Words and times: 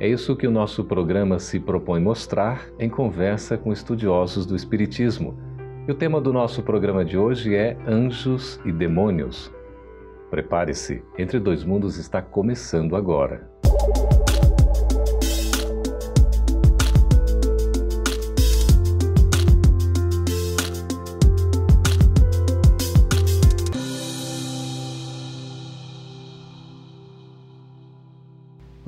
É 0.00 0.08
isso 0.08 0.34
que 0.34 0.46
o 0.46 0.50
nosso 0.50 0.82
programa 0.82 1.38
se 1.38 1.60
propõe 1.60 2.00
mostrar 2.00 2.66
em 2.78 2.88
conversa 2.88 3.58
com 3.58 3.70
estudiosos 3.70 4.46
do 4.46 4.56
Espiritismo. 4.56 5.38
E 5.86 5.92
o 5.92 5.94
tema 5.94 6.18
do 6.22 6.32
nosso 6.32 6.62
programa 6.62 7.04
de 7.04 7.18
hoje 7.18 7.54
é 7.54 7.76
Anjos 7.86 8.58
e 8.64 8.72
Demônios. 8.72 9.52
Prepare-se, 10.30 11.02
Entre 11.18 11.38
Dois 11.38 11.64
Mundos 11.64 11.98
está 11.98 12.22
começando 12.22 12.96
agora. 12.96 13.50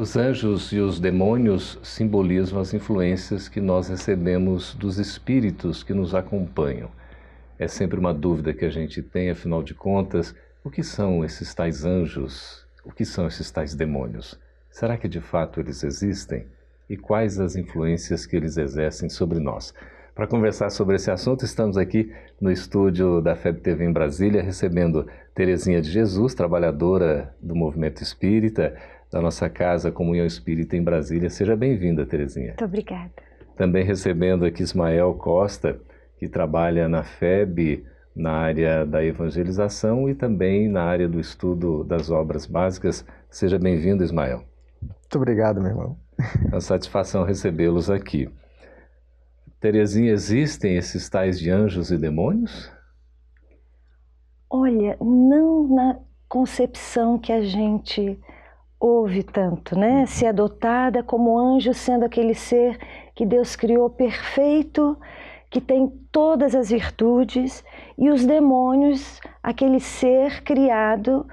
Os 0.02 0.16
anjos 0.16 0.72
e 0.72 0.80
os 0.80 0.98
demônios 0.98 1.78
simbolizam 1.80 2.58
as 2.58 2.74
influências 2.74 3.48
que 3.48 3.60
nós 3.60 3.88
recebemos 3.88 4.74
dos 4.74 4.98
espíritos 4.98 5.84
que 5.84 5.94
nos 5.94 6.12
acompanham. 6.12 6.90
É 7.56 7.68
sempre 7.68 8.00
uma 8.00 8.12
dúvida 8.12 8.52
que 8.52 8.64
a 8.64 8.68
gente 8.68 9.00
tem, 9.00 9.30
afinal 9.30 9.62
de 9.62 9.74
contas, 9.74 10.34
o 10.64 10.70
que 10.72 10.82
são 10.82 11.24
esses 11.24 11.54
tais 11.54 11.84
anjos? 11.84 12.66
O 12.84 12.90
que 12.90 13.04
são 13.04 13.28
esses 13.28 13.48
tais 13.52 13.76
demônios? 13.76 14.36
Será 14.68 14.96
que 14.96 15.06
de 15.06 15.20
fato 15.20 15.60
eles 15.60 15.84
existem? 15.84 16.46
E 16.90 16.96
quais 16.96 17.38
as 17.38 17.54
influências 17.54 18.26
que 18.26 18.34
eles 18.34 18.56
exercem 18.56 19.08
sobre 19.08 19.38
nós? 19.38 19.72
Para 20.16 20.26
conversar 20.26 20.70
sobre 20.70 20.96
esse 20.96 21.12
assunto, 21.12 21.44
estamos 21.44 21.78
aqui 21.78 22.12
no 22.40 22.50
estúdio 22.50 23.20
da 23.20 23.36
FEB 23.36 23.60
TV 23.60 23.84
em 23.84 23.92
Brasília, 23.92 24.42
recebendo 24.42 25.06
Terezinha 25.32 25.80
de 25.80 25.88
Jesus, 25.88 26.34
trabalhadora 26.34 27.32
do 27.40 27.54
movimento 27.54 28.02
espírita, 28.02 28.76
da 29.12 29.20
nossa 29.20 29.48
casa 29.50 29.92
Comunhão 29.92 30.24
Espírita 30.24 30.74
em 30.74 30.82
Brasília. 30.82 31.28
Seja 31.28 31.54
bem-vinda, 31.54 32.06
Terezinha. 32.06 32.48
Muito 32.48 32.64
obrigada. 32.64 33.12
Também 33.54 33.84
recebendo 33.84 34.46
aqui 34.46 34.62
Ismael 34.62 35.12
Costa, 35.14 35.78
que 36.16 36.26
trabalha 36.26 36.88
na 36.88 37.02
FEB, 37.02 37.84
na 38.16 38.32
área 38.32 38.86
da 38.86 39.04
evangelização 39.04 40.08
e 40.08 40.14
também 40.14 40.66
na 40.66 40.84
área 40.84 41.06
do 41.06 41.20
estudo 41.20 41.84
das 41.84 42.10
obras 42.10 42.46
básicas. 42.46 43.04
Seja 43.28 43.58
bem-vindo, 43.58 44.02
Ismael. 44.02 44.44
Muito 44.80 45.16
obrigado, 45.16 45.60
meu 45.60 45.70
irmão. 45.70 45.96
É 46.46 46.54
uma 46.54 46.60
satisfação 46.60 47.24
recebê-los 47.24 47.90
aqui. 47.90 48.30
Terezinha, 49.60 50.10
existem 50.10 50.76
esses 50.76 51.08
tais 51.10 51.38
de 51.38 51.50
anjos 51.50 51.90
e 51.90 51.98
demônios? 51.98 52.72
Olha, 54.48 54.96
não 55.00 55.68
na 55.68 55.98
concepção 56.28 57.18
que 57.18 57.32
a 57.32 57.42
gente 57.42 58.18
ouve 58.82 59.22
tanto, 59.22 59.78
né? 59.78 60.00
Uhum. 60.00 60.06
Se 60.06 60.26
adotada 60.26 61.04
como 61.04 61.38
anjo, 61.38 61.72
sendo 61.72 62.04
aquele 62.04 62.34
ser 62.34 62.76
que 63.14 63.24
Deus 63.24 63.54
criou 63.54 63.88
perfeito, 63.88 64.98
que 65.48 65.60
tem 65.60 65.88
todas 66.10 66.52
as 66.54 66.70
virtudes, 66.70 67.64
e 67.96 68.10
os 68.10 68.26
demônios, 68.26 69.20
aquele 69.40 69.78
ser 69.78 70.42
criado, 70.42 71.24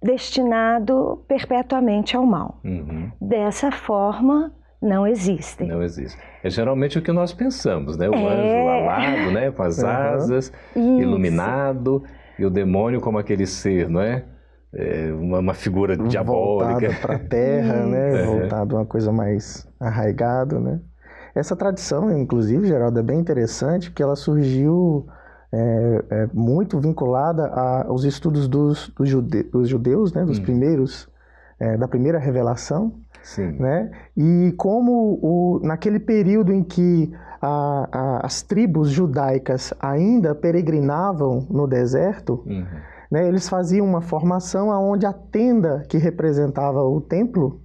destinado 0.00 1.24
perpetuamente 1.26 2.16
ao 2.16 2.24
mal. 2.24 2.60
Uhum. 2.64 3.10
Dessa 3.20 3.72
forma, 3.72 4.52
não 4.80 5.04
existem. 5.04 5.66
Não 5.66 5.82
existe. 5.82 6.16
É 6.44 6.48
geralmente 6.48 6.96
o 6.96 7.02
que 7.02 7.10
nós 7.10 7.32
pensamos, 7.32 7.96
né? 7.96 8.08
O 8.08 8.14
é... 8.14 8.18
anjo 8.18 8.68
alado, 8.68 9.32
né? 9.32 9.50
Com 9.50 9.62
as 9.64 9.82
asas, 9.82 10.52
uhum. 10.76 11.00
iluminado, 11.00 12.04
e 12.38 12.44
o 12.44 12.50
demônio 12.50 13.00
como 13.00 13.18
aquele 13.18 13.46
ser, 13.46 13.88
não 13.88 14.00
é? 14.00 14.24
É, 14.72 15.12
uma, 15.12 15.38
uma, 15.38 15.54
figura 15.54 15.96
diabólica. 15.96 16.88
Voltado 16.88 17.00
para 17.00 17.14
a 17.14 17.18
terra, 17.18 17.84
né? 17.86 18.22
É. 18.22 18.26
Voltado 18.26 18.76
a 18.76 18.80
uma 18.80 18.86
coisa 18.86 19.10
mais 19.12 19.66
arraigado, 19.80 20.60
né? 20.60 20.80
Essa 21.34 21.54
tradição, 21.54 22.10
inclusive, 22.18 22.66
Geraldo, 22.66 22.98
é 22.98 23.02
bem 23.02 23.18
interessante 23.18 23.90
porque 23.90 24.02
ela 24.02 24.16
surgiu 24.16 25.06
é, 25.52 26.04
é 26.10 26.28
muito 26.34 26.78
vinculada 26.80 27.46
aos 27.86 28.04
estudos 28.04 28.48
dos, 28.48 28.88
dos, 28.88 29.08
jude, 29.08 29.44
dos 29.44 29.68
judeus, 29.68 30.12
né? 30.12 30.24
Dos 30.24 30.38
hum. 30.38 30.42
primeiros, 30.42 31.08
é, 31.58 31.76
da 31.76 31.88
primeira 31.88 32.18
revelação. 32.18 32.92
Sim. 33.22 33.52
Né? 33.58 33.90
E 34.16 34.54
como 34.56 35.18
o, 35.22 35.60
naquele 35.62 35.98
período 35.98 36.52
em 36.52 36.62
que 36.62 37.12
a, 37.40 37.88
a, 37.92 38.26
as 38.26 38.42
tribos 38.42 38.90
judaicas 38.90 39.74
ainda 39.80 40.34
peregrinavam 40.34 41.46
no 41.50 41.66
deserto, 41.66 42.42
uhum 42.46 42.64
né, 43.10 43.26
eles 43.26 43.48
faziam 43.48 43.86
uma 43.86 44.00
formação 44.00 44.68
onde 44.68 45.06
a 45.06 45.12
tenda 45.12 45.84
que 45.88 45.96
representava 45.98 46.82
o 46.82 47.00
templo, 47.00 47.62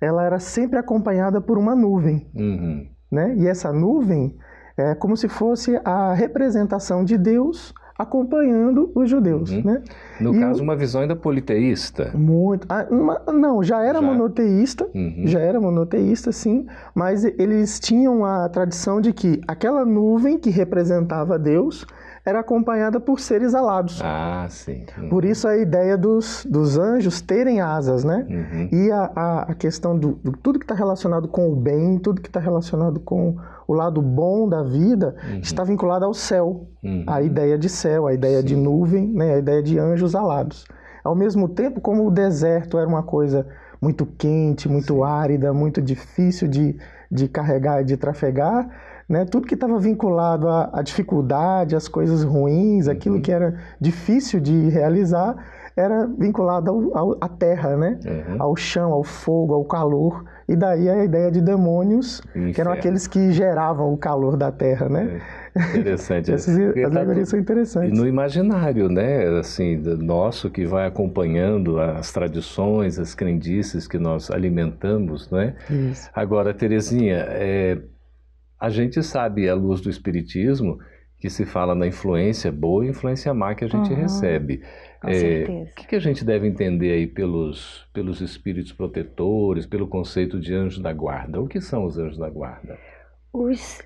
ela 0.00 0.24
era 0.24 0.38
sempre 0.38 0.78
acompanhada 0.78 1.40
por 1.40 1.58
uma 1.58 1.74
nuvem. 1.74 2.26
Uhum. 2.34 2.86
Né? 3.10 3.34
E 3.36 3.46
essa 3.46 3.72
nuvem 3.72 4.36
é 4.76 4.94
como 4.94 5.16
se 5.16 5.28
fosse 5.28 5.80
a 5.84 6.12
representação 6.12 7.04
de 7.04 7.16
Deus 7.16 7.72
acompanhando 7.96 8.90
os 8.94 9.08
judeus. 9.08 9.50
Uhum. 9.52 9.62
Né? 9.64 9.82
No 10.20 10.34
e 10.34 10.40
caso, 10.40 10.62
uma 10.62 10.76
visão 10.76 11.02
ainda 11.02 11.14
politeísta. 11.14 12.10
Muito. 12.14 12.66
Ah, 12.68 12.86
não, 13.32 13.62
já 13.62 13.82
era 13.82 14.00
já. 14.00 14.06
monoteísta, 14.06 14.88
uhum. 14.92 15.22
já 15.26 15.38
era 15.38 15.60
monoteísta, 15.60 16.32
sim, 16.32 16.66
mas 16.94 17.24
eles 17.24 17.78
tinham 17.78 18.24
a 18.24 18.48
tradição 18.48 19.00
de 19.00 19.12
que 19.12 19.40
aquela 19.46 19.84
nuvem 19.84 20.38
que 20.38 20.50
representava 20.50 21.38
Deus 21.38 21.86
era 22.24 22.40
acompanhada 22.40 22.98
por 22.98 23.20
seres 23.20 23.54
alados. 23.54 24.00
Ah, 24.02 24.46
sim. 24.48 24.86
Uhum. 24.96 25.08
Por 25.10 25.24
isso 25.24 25.46
a 25.46 25.56
ideia 25.58 25.96
dos, 25.96 26.46
dos 26.48 26.78
anjos 26.78 27.20
terem 27.20 27.60
asas, 27.60 28.02
né? 28.02 28.26
Uhum. 28.28 28.68
E 28.72 28.90
a, 28.90 29.10
a, 29.14 29.42
a, 29.42 29.54
questão 29.54 29.98
do, 29.98 30.12
do 30.24 30.32
tudo 30.32 30.58
que 30.58 30.64
está 30.64 30.74
relacionado 30.74 31.28
com 31.28 31.52
o 31.52 31.54
bem, 31.54 31.98
tudo 31.98 32.22
que 32.22 32.28
está 32.28 32.40
relacionado 32.40 32.98
com 32.98 33.36
o 33.68 33.74
lado 33.74 34.00
bom 34.00 34.48
da 34.48 34.62
vida, 34.62 35.14
uhum. 35.30 35.40
está 35.40 35.64
vinculado 35.64 36.06
ao 36.06 36.14
céu. 36.14 36.66
Uhum. 36.82 37.04
A 37.06 37.20
ideia 37.20 37.58
de 37.58 37.68
céu, 37.68 38.06
a 38.06 38.14
ideia 38.14 38.40
sim. 38.40 38.46
de 38.46 38.56
nuvem, 38.56 39.06
né? 39.06 39.34
a 39.34 39.38
ideia 39.38 39.62
de 39.62 39.78
anjos 39.78 40.14
alados. 40.14 40.64
Ao 41.04 41.14
mesmo 41.14 41.46
tempo, 41.50 41.82
como 41.82 42.06
o 42.06 42.10
deserto 42.10 42.78
era 42.78 42.88
uma 42.88 43.02
coisa 43.02 43.46
muito 43.80 44.06
quente, 44.06 44.66
muito 44.66 45.04
árida, 45.04 45.52
muito 45.52 45.82
difícil 45.82 46.48
de, 46.48 46.74
de 47.10 47.28
carregar 47.28 47.82
e 47.82 47.84
de 47.84 47.98
trafegar, 47.98 48.66
né? 49.08 49.24
Tudo 49.24 49.46
que 49.46 49.54
estava 49.54 49.78
vinculado 49.78 50.48
à, 50.48 50.70
à, 50.72 50.82
dificuldade, 50.82 51.76
às 51.76 51.88
coisas 51.88 52.24
ruins, 52.24 52.88
aquilo 52.88 53.16
uhum. 53.16 53.22
que 53.22 53.32
era 53.32 53.54
difícil 53.80 54.40
de 54.40 54.68
realizar, 54.68 55.36
era 55.76 56.06
vinculado 56.06 56.70
ao, 56.70 56.98
ao, 56.98 57.16
à 57.20 57.28
terra, 57.28 57.76
né? 57.76 57.98
Uhum. 58.04 58.36
Ao 58.38 58.56
chão, 58.56 58.92
ao 58.92 59.02
fogo, 59.02 59.54
ao 59.54 59.64
calor. 59.64 60.24
E 60.48 60.54
daí 60.54 60.88
a 60.88 61.04
ideia 61.04 61.30
de 61.30 61.40
demônios, 61.40 62.20
Inferno. 62.28 62.52
que 62.52 62.60
eram 62.60 62.72
aqueles 62.72 63.06
que 63.06 63.32
geravam 63.32 63.92
o 63.92 63.96
calor 63.96 64.36
da 64.36 64.52
terra, 64.52 64.88
né? 64.88 65.20
É. 65.56 65.78
Interessante. 65.78 66.30
Essas 66.32 66.56
tá 66.56 66.86
alegorias 66.86 67.28
são 67.28 67.38
interessantes. 67.38 67.98
No 67.98 68.06
imaginário, 68.06 68.88
né, 68.88 69.26
assim, 69.38 69.76
nosso 69.76 70.50
que 70.50 70.66
vai 70.66 70.86
acompanhando 70.86 71.80
as 71.80 72.12
tradições, 72.12 72.98
as 72.98 73.14
crendices 73.14 73.88
que 73.88 73.98
nós 73.98 74.30
alimentamos, 74.30 75.30
não 75.30 75.40
é? 75.40 75.54
Isso. 75.70 76.10
Agora, 76.14 76.52
Terezinha, 76.52 77.24
é, 77.28 77.78
a 78.58 78.68
gente 78.68 79.02
sabe, 79.02 79.48
à 79.48 79.54
luz 79.54 79.80
do 79.80 79.90
Espiritismo, 79.90 80.78
que 81.18 81.30
se 81.30 81.46
fala 81.46 81.74
na 81.74 81.86
influência 81.86 82.52
boa 82.52 82.84
e 82.84 82.90
influência 82.90 83.32
má 83.32 83.54
que 83.54 83.64
a 83.64 83.68
gente 83.68 83.90
uhum, 83.90 83.96
recebe. 83.96 84.62
Com 85.00 85.08
é, 85.08 85.14
certeza. 85.14 85.70
O 85.70 85.74
que, 85.74 85.86
que, 85.86 85.96
a 85.96 86.00
gente 86.00 86.24
deve 86.24 86.46
entender 86.46 86.92
aí 86.92 87.06
pelos, 87.06 87.86
pelos 87.92 88.20
espíritos 88.20 88.72
protetores, 88.72 89.64
pelo 89.64 89.88
conceito 89.88 90.38
de 90.38 90.54
anjo 90.54 90.82
da 90.82 90.92
guarda? 90.92 91.40
O 91.40 91.48
que 91.48 91.60
são 91.60 91.84
os 91.84 91.98
anjos 91.98 92.18
da 92.18 92.28
guarda? 92.28 92.78
Os 93.32 93.80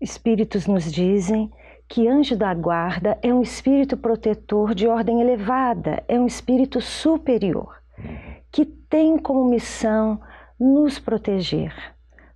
espíritos 0.00 0.66
nos 0.66 0.90
dizem 0.90 1.50
que 1.88 2.08
anjo 2.08 2.36
da 2.36 2.52
guarda 2.54 3.18
é 3.22 3.32
um 3.32 3.42
espírito 3.42 3.96
protetor 3.96 4.74
de 4.74 4.86
ordem 4.86 5.20
elevada, 5.20 6.02
é 6.08 6.18
um 6.18 6.26
espírito 6.26 6.80
superior, 6.80 7.76
uhum. 7.98 8.16
que 8.50 8.64
tem 8.64 9.16
como 9.16 9.48
missão 9.48 10.20
nos 10.58 10.98
proteger, 10.98 11.72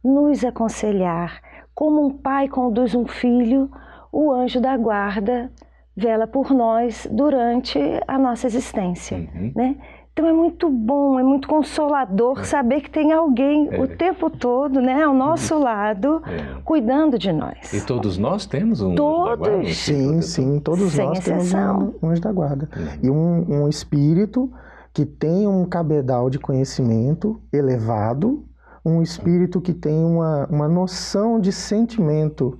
nos 0.03 0.45
aconselhar, 0.45 1.43
como 1.75 2.06
um 2.06 2.11
pai 2.11 2.49
conduz 2.49 2.94
um 2.94 3.06
filho, 3.06 3.71
o 4.12 4.31
anjo 4.31 4.61
da 4.61 4.76
guarda 4.76 5.50
vela 5.97 6.26
por 6.26 6.53
nós 6.53 7.06
durante 7.11 7.79
a 8.06 8.19
nossa 8.19 8.47
existência, 8.47 9.17
uhum. 9.17 9.53
né? 9.55 9.76
Então 10.15 10.29
é 10.29 10.32
muito 10.32 10.71
bom, 10.71 11.19
é 11.19 11.25
muito 11.25 11.49
consolador 11.49 12.38
é. 12.38 12.44
saber 12.44 12.82
que 12.82 12.88
tem 12.88 13.12
alguém 13.12 13.69
é. 13.69 13.81
o 13.81 13.88
tempo 13.88 14.31
todo, 14.31 14.81
né, 14.81 15.03
ao 15.03 15.12
nosso 15.12 15.59
lado, 15.59 16.23
é. 16.25 16.61
cuidando 16.65 17.19
de 17.19 17.32
nós. 17.32 17.73
E 17.73 17.85
todos 17.85 18.17
nós 18.17 18.47
temos 18.47 18.81
um 18.81 18.94
todos. 18.94 19.26
anjo 19.26 19.31
da 19.31 19.50
guarda? 19.50 19.73
Sim, 19.73 20.23
sim, 20.23 20.61
todos 20.61 20.93
Sem 20.93 21.06
nós 21.06 21.19
exceção. 21.19 21.79
temos 21.79 21.94
um, 22.00 22.09
anjo 22.11 22.21
da 22.23 22.31
guarda. 22.32 22.69
Uhum. 22.76 22.99
E 23.03 23.11
um, 23.11 23.62
um 23.62 23.69
espírito 23.69 24.53
que 24.93 25.05
tem 25.05 25.49
um 25.49 25.65
cabedal 25.65 26.31
de 26.31 26.38
conhecimento 26.38 27.41
elevado, 27.53 28.44
um 28.85 29.03
espírito 29.03 29.61
que 29.61 29.73
tem 29.73 30.05
uma, 30.05 30.47
uma 30.47 30.69
noção 30.69 31.41
de 31.41 31.51
sentimento 31.51 32.59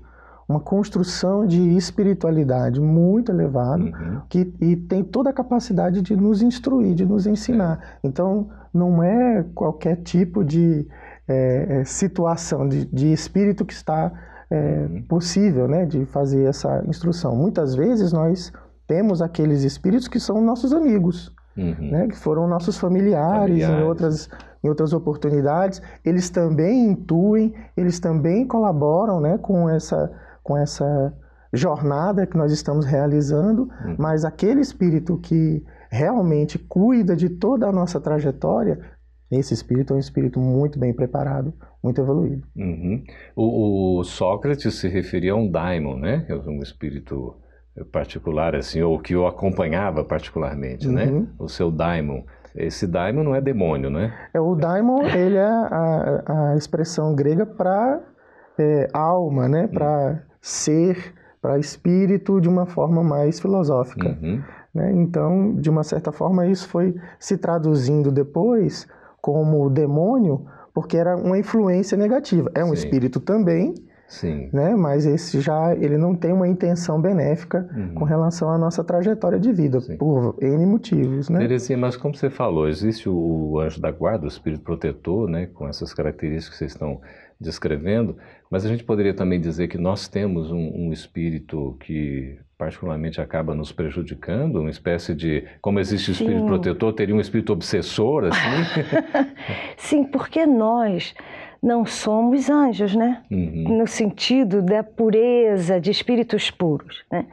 uma 0.49 0.61
construção 0.61 1.47
de 1.47 1.61
espiritualidade 1.77 2.81
muito 2.81 3.33
elevada 3.33 3.83
uhum. 3.83 4.21
que, 4.29 4.53
e 4.61 4.77
tem 4.77 5.03
toda 5.03 5.31
a 5.31 5.33
capacidade 5.33 6.03
de 6.03 6.15
nos 6.15 6.43
instruir, 6.43 6.95
de 6.95 7.07
nos 7.07 7.27
ensinar. 7.27 7.99
Então, 8.05 8.49
não 8.73 9.03
é 9.03 9.45
qualquer 9.55 9.97
tipo 9.97 10.45
de 10.45 10.87
é, 11.27 11.81
é, 11.81 11.85
situação, 11.85 12.69
de, 12.69 12.85
de, 12.85 13.13
espírito 13.13 13.65
que 13.65 13.73
está 13.73 14.13
é, 14.51 14.87
uhum. 14.91 15.03
possível 15.09 15.67
né, 15.67 15.87
de 15.87 16.05
fazer 16.07 16.45
essa 16.45 16.85
instrução. 16.87 17.35
Muitas 17.35 17.75
vezes 17.75 18.13
nós 18.13 18.53
temos 18.87 19.23
aqueles 19.23 19.63
espíritos 19.63 20.09
que 20.09 20.21
são 20.21 20.43
nossos 20.43 20.75
amigos, 20.75 21.33
uhum. 21.57 21.91
né, 21.91 22.07
que 22.09 22.19
foram 22.19 22.47
nossos 22.47 22.77
familiares, 22.77 23.63
familiares. 23.63 23.83
Em, 23.83 23.83
outras, 23.83 24.29
em 24.65 24.69
outras 24.69 24.95
oportunidades. 24.95 25.83
Eles 26.05 26.31
também 26.31 26.87
intuem, 26.87 27.55
eles 27.77 28.01
também 28.01 28.47
colaboram 28.47 29.21
né, 29.21 29.39
com 29.39 29.69
essa 29.69 30.11
com 30.43 30.59
essa 30.59 31.15
jornada 31.55 32.27
que 32.27 32.37
nós 32.37 32.53
estamos 32.53 32.85
realizando, 32.85 33.63
uhum. 33.63 33.97
mas 33.99 34.25
aquele 34.25 34.61
espírito 34.61 35.17
que 35.19 35.65
realmente 35.91 36.59
cuida 36.59 37.15
de 37.15 37.29
toda 37.31 37.67
a 37.67 37.73
nossa 37.73 38.01
trajetória, 38.01 38.79
esse 39.31 39.55
espírito 39.55 39.93
é 39.95 39.97
um 39.97 40.01
espírito 40.01 40.39
muito 40.39 40.79
bem 40.79 40.93
preparado, 40.93 41.55
muito 41.83 42.01
evoluído. 42.01 42.47
Uhum. 42.57 43.03
O, 43.35 44.01
o, 44.01 44.05
Sócrates 44.05 44.75
se 44.75 44.89
referia 44.89 45.33
a 45.33 45.37
um 45.37 45.51
daimon, 45.51 45.97
né? 45.97 46.27
É 46.29 46.35
um 46.35 46.61
espírito 46.61 47.37
particular, 47.91 48.55
assim, 48.55 48.83
ou 48.83 48.99
que 48.99 49.17
o 49.17 49.27
acompanhava 49.27 50.05
particularmente, 50.05 50.89
né? 50.89 51.07
uhum. 51.07 51.21
né? 51.21 51.27
O 51.39 51.49
seu 51.49 51.71
daimon. 51.71 52.23
Esse 52.55 52.87
daimon 52.87 53.25
não 53.25 53.35
é 53.35 53.41
demônio, 53.41 53.91
né? 53.91 54.13
É, 54.33 54.41
o 54.41 54.55
daimon, 54.55 55.03
ele 55.15 55.37
é 55.37 55.45
a, 55.45 56.53
a 56.53 56.57
expressão 56.57 57.15
grega 57.15 57.45
para 57.45 58.01
é, 58.59 58.89
alma, 58.93 59.49
né? 59.49 59.67
Para 59.67 60.09
uhum 60.09 60.35
ser 60.45 61.15
para 61.41 61.59
espírito 61.59 62.39
de 62.39 62.49
uma 62.51 62.67
forma 62.67 63.03
mais 63.03 63.41
filosófica. 63.41 64.19
Uhum. 64.21 64.43
Né? 64.75 64.93
Então, 64.93 65.55
de 65.55 65.71
uma 65.71 65.83
certa 65.83 66.13
forma, 66.13 66.47
isso 66.47 66.69
foi 66.69 66.95
se 67.19 67.39
traduzindo 67.39 68.13
depois 68.13 68.87
como 69.23 69.71
demônio, 69.71 70.45
porque 70.75 70.99
era 70.99 71.17
uma 71.17 71.39
influência 71.39 71.97
negativa. 71.97 72.51
É 72.55 72.63
um 72.63 72.69
Sim. 72.69 72.75
espírito 72.75 73.21
também, 73.21 73.75
Sim. 74.15 74.49
Né? 74.53 74.77
Mas 74.77 75.07
esse 75.07 75.41
já 75.41 75.75
ele 75.75 75.99
não 75.99 76.15
tem 76.15 76.33
uma 76.33 76.47
intenção 76.47 77.01
benéfica 77.01 77.69
uhum. 77.77 77.95
com 77.95 78.05
relação 78.05 78.49
à 78.49 78.57
nossa 78.57 78.85
trajetória 78.85 79.41
de 79.41 79.53
vida, 79.53 79.81
Sim. 79.81 79.97
por 79.97 80.37
N 80.41 80.67
motivos. 80.67 81.29
Né? 81.29 81.41
Terezinha, 81.41 81.77
mas 81.77 81.97
como 81.97 82.15
você 82.15 82.31
falou, 82.31 82.69
existe 82.69 83.09
o 83.09 83.59
anjo 83.59 83.81
da 83.81 83.91
guarda, 83.91 84.25
o 84.25 84.29
espírito 84.29 84.63
protetor, 84.63 85.29
né? 85.29 85.47
com 85.53 85.69
essas 85.69 85.93
características 85.93 86.51
que 86.51 86.57
vocês 86.59 86.73
estão 86.73 87.01
descrevendo, 87.41 88.17
mas 88.49 88.65
a 88.65 88.69
gente 88.69 88.85
poderia 88.85 89.13
também 89.13 89.41
dizer 89.41 89.67
que 89.67 89.77
nós 89.77 90.07
temos 90.07 90.53
um, 90.53 90.87
um, 90.87 90.93
espírito 90.93 91.77
que 91.81 92.39
particularmente 92.57 93.21
acaba 93.21 93.53
nos 93.53 93.73
prejudicando, 93.73 94.61
uma 94.61 94.71
espécie 94.71 95.13
de, 95.13 95.45
como 95.61 95.81
existe 95.81 96.11
o 96.11 96.13
espírito 96.13 96.47
protetor, 96.47 96.93
teria 96.93 97.15
um 97.15 97.21
espírito 97.21 97.53
obsessor, 97.53 98.27
assim? 98.27 98.95
Sim, 99.77 100.05
porque 100.05 100.47
nós 100.47 101.15
não 101.65 101.87
somos 101.87 102.51
anjos, 102.51 102.95
né? 102.95 103.23
Uhum. 103.31 103.79
No 103.79 103.87
sentido 103.87 104.61
da 104.61 104.85
pureza, 104.85 105.81
de 105.81 105.91
espíritos 105.91 106.51
puros, 106.51 107.03
né? 107.11 107.27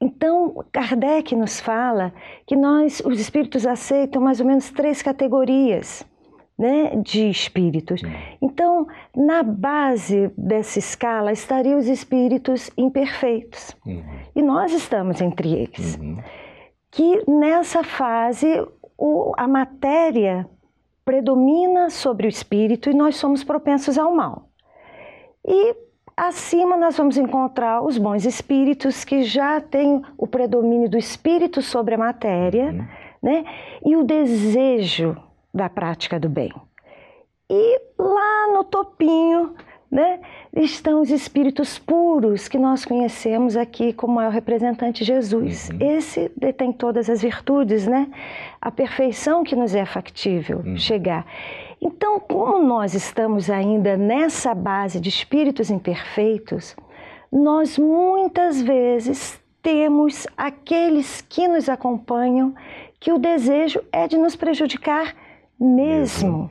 Então, 0.00 0.64
Kardec 0.72 1.34
nos 1.36 1.60
fala 1.60 2.12
que 2.46 2.56
nós, 2.56 3.02
os 3.04 3.20
espíritos, 3.20 3.66
aceitam 3.66 4.22
mais 4.22 4.40
ou 4.40 4.46
menos 4.46 4.70
três 4.70 5.02
categorias 5.02 6.06
né, 6.56 6.96
de 7.04 7.28
espíritos. 7.28 8.00
Então, 8.40 8.86
na 9.14 9.42
base 9.42 10.30
dessa 10.38 10.78
escala 10.78 11.32
estariam 11.32 11.78
os 11.78 11.88
espíritos 11.88 12.70
imperfeitos. 12.76 13.76
Uhum. 13.84 14.02
E 14.34 14.42
nós 14.42 14.72
estamos 14.72 15.20
entre 15.20 15.52
eles. 15.52 15.96
Uhum. 15.96 16.18
Que 16.90 17.28
nessa 17.28 17.82
fase 17.82 18.46
o, 18.96 19.32
a 19.36 19.46
matéria 19.46 20.48
predomina 21.08 21.88
sobre 21.88 22.26
o 22.26 22.28
espírito 22.28 22.90
e 22.90 22.94
nós 22.94 23.16
somos 23.16 23.42
propensos 23.42 23.96
ao 23.96 24.14
mal. 24.14 24.50
E 25.42 25.74
acima 26.14 26.76
nós 26.76 26.98
vamos 26.98 27.16
encontrar 27.16 27.80
os 27.80 27.96
bons 27.96 28.26
espíritos 28.26 29.06
que 29.06 29.22
já 29.22 29.58
têm 29.58 30.02
o 30.18 30.26
predomínio 30.26 30.86
do 30.86 30.98
espírito 30.98 31.62
sobre 31.62 31.94
a 31.94 31.98
matéria, 31.98 32.66
uhum. 32.66 32.86
né? 33.22 33.46
E 33.86 33.96
o 33.96 34.04
desejo 34.04 35.16
da 35.54 35.70
prática 35.70 36.20
do 36.20 36.28
bem. 36.28 36.52
E 37.48 37.80
lá 37.98 38.52
no 38.52 38.64
topinho, 38.64 39.54
né, 39.90 40.20
estão 40.54 41.00
os 41.00 41.10
espíritos 41.10 41.78
puros 41.78 42.46
que 42.46 42.58
nós 42.58 42.84
conhecemos 42.84 43.56
aqui 43.56 43.92
como 43.92 44.20
é 44.20 44.28
o 44.28 44.30
representante 44.30 45.02
Jesus. 45.02 45.70
Uhum. 45.70 45.78
Esse 45.80 46.30
detém 46.36 46.72
todas 46.72 47.08
as 47.08 47.22
virtudes, 47.22 47.86
né? 47.86 48.08
A 48.60 48.70
perfeição 48.70 49.42
que 49.42 49.56
nos 49.56 49.74
é 49.74 49.86
factível 49.86 50.58
uhum. 50.58 50.76
chegar. 50.76 51.26
Então, 51.80 52.20
como 52.20 52.62
nós 52.62 52.94
estamos 52.94 53.48
ainda 53.48 53.96
nessa 53.96 54.54
base 54.54 55.00
de 55.00 55.08
espíritos 55.08 55.70
imperfeitos, 55.70 56.76
nós 57.32 57.78
muitas 57.78 58.60
vezes 58.60 59.40
temos 59.62 60.26
aqueles 60.36 61.20
que 61.22 61.46
nos 61.46 61.68
acompanham 61.68 62.54
que 63.00 63.12
o 63.12 63.18
desejo 63.18 63.80
é 63.92 64.08
de 64.08 64.18
nos 64.18 64.34
prejudicar 64.34 65.14
mesmo. 65.58 66.50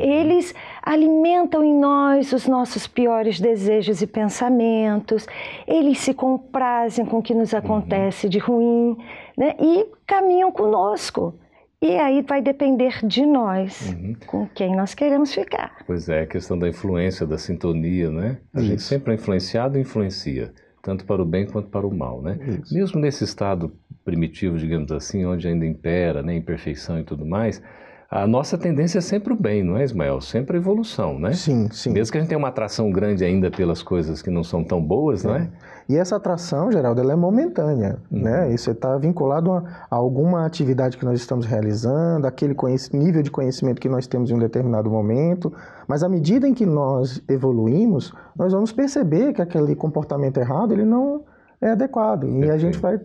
Eles 0.00 0.54
alimentam 0.82 1.64
em 1.64 1.74
nós 1.74 2.32
os 2.32 2.46
nossos 2.46 2.86
piores 2.86 3.40
desejos 3.40 4.02
e 4.02 4.06
pensamentos, 4.06 5.26
eles 5.66 5.98
se 5.98 6.14
comprazem 6.14 7.04
com 7.04 7.18
o 7.18 7.22
que 7.22 7.34
nos 7.34 7.54
acontece 7.54 8.28
de 8.28 8.38
ruim 8.38 8.96
né? 9.36 9.54
e 9.60 9.86
caminham 10.06 10.50
conosco. 10.50 11.34
E 11.80 11.96
aí 11.96 12.22
vai 12.22 12.42
depender 12.42 13.06
de 13.06 13.24
nós, 13.24 13.92
uhum. 13.92 14.16
com 14.26 14.48
quem 14.48 14.74
nós 14.74 14.94
queremos 14.94 15.32
ficar. 15.32 15.76
Pois 15.86 16.08
é, 16.08 16.22
a 16.22 16.26
questão 16.26 16.58
da 16.58 16.68
influência, 16.68 17.24
da 17.24 17.38
sintonia, 17.38 18.10
né? 18.10 18.38
A 18.52 18.58
Isso. 18.58 18.68
gente 18.68 18.82
sempre 18.82 19.12
é 19.12 19.14
influenciado 19.14 19.78
e 19.78 19.82
influencia, 19.82 20.52
tanto 20.82 21.04
para 21.04 21.22
o 21.22 21.24
bem 21.24 21.46
quanto 21.46 21.68
para 21.68 21.86
o 21.86 21.94
mal, 21.94 22.20
né? 22.20 22.36
Isso. 22.48 22.74
Mesmo 22.74 23.00
nesse 23.00 23.22
estado 23.22 23.72
primitivo, 24.04 24.58
digamos 24.58 24.90
assim, 24.90 25.24
onde 25.24 25.46
ainda 25.46 25.64
impera 25.64 26.20
né, 26.20 26.34
imperfeição 26.34 26.98
e 26.98 27.04
tudo 27.04 27.24
mais, 27.24 27.62
a 28.10 28.26
nossa 28.26 28.56
tendência 28.56 28.98
é 28.98 29.00
sempre 29.02 29.34
o 29.34 29.36
bem, 29.36 29.62
não 29.62 29.76
é, 29.76 29.84
Ismael? 29.84 30.18
Sempre 30.22 30.56
a 30.56 30.60
evolução, 30.60 31.18
né? 31.18 31.34
Sim, 31.34 31.68
sim. 31.70 31.90
Mesmo 31.90 32.10
que 32.10 32.16
a 32.16 32.20
gente 32.22 32.30
tenha 32.30 32.38
uma 32.38 32.48
atração 32.48 32.90
grande 32.90 33.22
ainda 33.22 33.50
pelas 33.50 33.82
coisas 33.82 34.22
que 34.22 34.30
não 34.30 34.42
são 34.42 34.64
tão 34.64 34.82
boas, 34.82 35.26
é. 35.26 35.28
não 35.28 35.36
é? 35.36 35.50
E 35.90 35.94
essa 35.94 36.16
atração, 36.16 36.72
Geraldo, 36.72 37.02
ela 37.02 37.12
é 37.12 37.16
momentânea, 37.16 37.98
uhum. 38.10 38.22
né? 38.22 38.50
Isso 38.54 38.70
está 38.70 38.96
vinculado 38.96 39.52
a, 39.52 39.62
alguma 39.90 40.46
atividade 40.46 40.96
que 40.96 41.04
nós 41.04 41.20
estamos 41.20 41.44
realizando, 41.44 42.26
aquele 42.26 42.56
nível 42.94 43.22
de 43.22 43.30
conhecimento 43.30 43.78
que 43.78 43.90
nós 43.90 44.06
temos 44.06 44.30
em 44.30 44.34
um 44.34 44.38
determinado 44.38 44.90
momento, 44.90 45.52
mas 45.86 46.02
à 46.02 46.08
medida 46.08 46.48
em 46.48 46.54
que 46.54 46.64
nós 46.64 47.22
evoluímos, 47.28 48.14
nós 48.34 48.54
vamos 48.54 48.72
perceber 48.72 49.34
que 49.34 49.42
aquele 49.42 49.74
comportamento 49.74 50.38
errado, 50.38 50.72
ele 50.72 50.84
não 50.84 51.24
é 51.60 51.72
adequado. 51.72 52.20
Perfeito. 52.20 52.46
E 52.46 52.50
a 52.50 52.56
gente 52.56 52.78
vai 52.78 52.98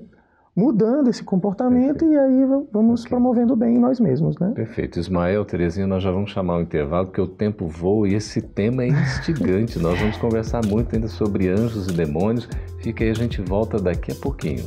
mudando 0.55 1.10
esse 1.10 1.24
comportamento 1.24 2.05
Perfeito. 2.05 2.13
e 2.13 2.17
aí 2.17 2.45
vamos 2.72 3.01
okay. 3.01 3.10
promovendo 3.10 3.55
bem 3.55 3.75
em 3.75 3.79
nós 3.79 4.00
mesmos, 4.00 4.38
né? 4.38 4.51
Perfeito. 4.53 5.00
Ismael, 5.00 5.43
Terezinha, 5.45 5.88
nós 5.88 6.03
já 6.03 6.12
vamos 6.12 6.29
chamar 6.31 6.57
o 6.57 6.62
intervalo 6.62 7.07
porque 7.07 7.22
o 7.22 7.27
tempo 7.27 7.67
voa 7.67 8.07
e 8.07 8.13
esse 8.13 8.41
tema 8.41 8.83
é 8.83 8.88
instigante. 8.89 9.79
nós 9.79 10.00
vamos 10.00 10.17
conversar 10.17 10.63
muito 10.65 10.93
ainda 10.95 11.07
sobre 11.07 11.50
anjos 11.50 11.88
e 11.88 11.93
demônios. 11.93 12.48
Fica 12.79 13.03
aí, 13.03 13.10
a 13.10 13.15
gente 13.15 13.41
volta 13.41 13.79
daqui 13.79 14.12
a 14.12 14.15
pouquinho. 14.15 14.63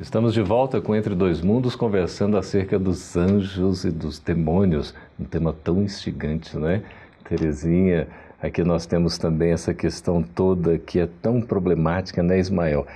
Estamos 0.00 0.32
de 0.32 0.40
volta 0.40 0.80
com 0.80 0.94
Entre 0.94 1.14
Dois 1.14 1.40
Mundos, 1.40 1.74
conversando 1.74 2.36
acerca 2.38 2.78
dos 2.78 3.16
anjos 3.16 3.84
e 3.84 3.90
dos 3.90 4.18
demônios, 4.18 4.94
um 5.18 5.24
tema 5.24 5.52
tão 5.52 5.82
instigante, 5.82 6.56
não 6.56 6.68
é? 6.68 6.82
Terezinha, 7.24 8.06
Aqui 8.42 8.62
nós 8.62 8.84
temos 8.84 9.16
também 9.16 9.52
essa 9.52 9.72
questão 9.72 10.22
toda 10.22 10.78
que 10.78 11.00
é 11.00 11.08
tão 11.22 11.40
problemática, 11.40 12.22
né, 12.22 12.38
Ismael? 12.38 12.86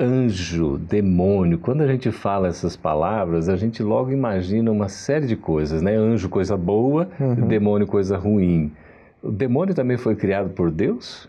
Anjo, 0.00 0.78
demônio, 0.78 1.58
quando 1.58 1.82
a 1.82 1.86
gente 1.86 2.10
fala 2.10 2.48
essas 2.48 2.76
palavras, 2.76 3.48
a 3.48 3.56
gente 3.56 3.82
logo 3.82 4.10
imagina 4.10 4.70
uma 4.70 4.88
série 4.88 5.26
de 5.26 5.36
coisas, 5.36 5.82
né? 5.82 5.94
Anjo, 5.96 6.28
coisa 6.28 6.56
boa, 6.56 7.08
uhum. 7.18 7.48
demônio, 7.48 7.86
coisa 7.86 8.16
ruim. 8.16 8.72
O 9.22 9.30
demônio 9.30 9.74
também 9.74 9.96
foi 9.96 10.14
criado 10.14 10.50
por 10.50 10.70
Deus? 10.70 11.28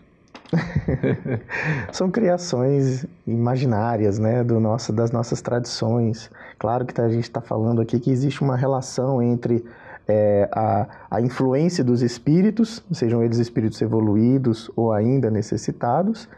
São 1.92 2.10
criações 2.10 3.04
imaginárias, 3.26 4.18
né, 4.18 4.42
do 4.42 4.58
nosso, 4.58 4.92
das 4.92 5.10
nossas 5.10 5.42
tradições. 5.42 6.30
Claro 6.58 6.86
que 6.86 6.98
a 7.00 7.08
gente 7.08 7.24
está 7.24 7.40
falando 7.40 7.80
aqui 7.80 7.98
que 7.98 8.10
existe 8.10 8.42
uma 8.42 8.56
relação 8.56 9.22
entre 9.22 9.64
é, 10.10 10.48
a, 10.52 10.86
a 11.10 11.20
influência 11.20 11.84
dos 11.84 12.02
espíritos, 12.02 12.84
sejam 12.92 13.22
eles 13.22 13.38
espíritos 13.38 13.80
evoluídos 13.80 14.70
ou 14.74 14.92
ainda 14.92 15.30
necessitados, 15.30 16.28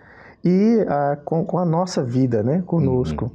e 0.44 0.84
a, 0.88 1.16
com, 1.24 1.44
com, 1.44 1.58
a 1.58 1.64
nossa 1.64 2.02
vida, 2.02 2.42
né, 2.42 2.62
conosco. 2.66 3.24
Uhum. 3.24 3.30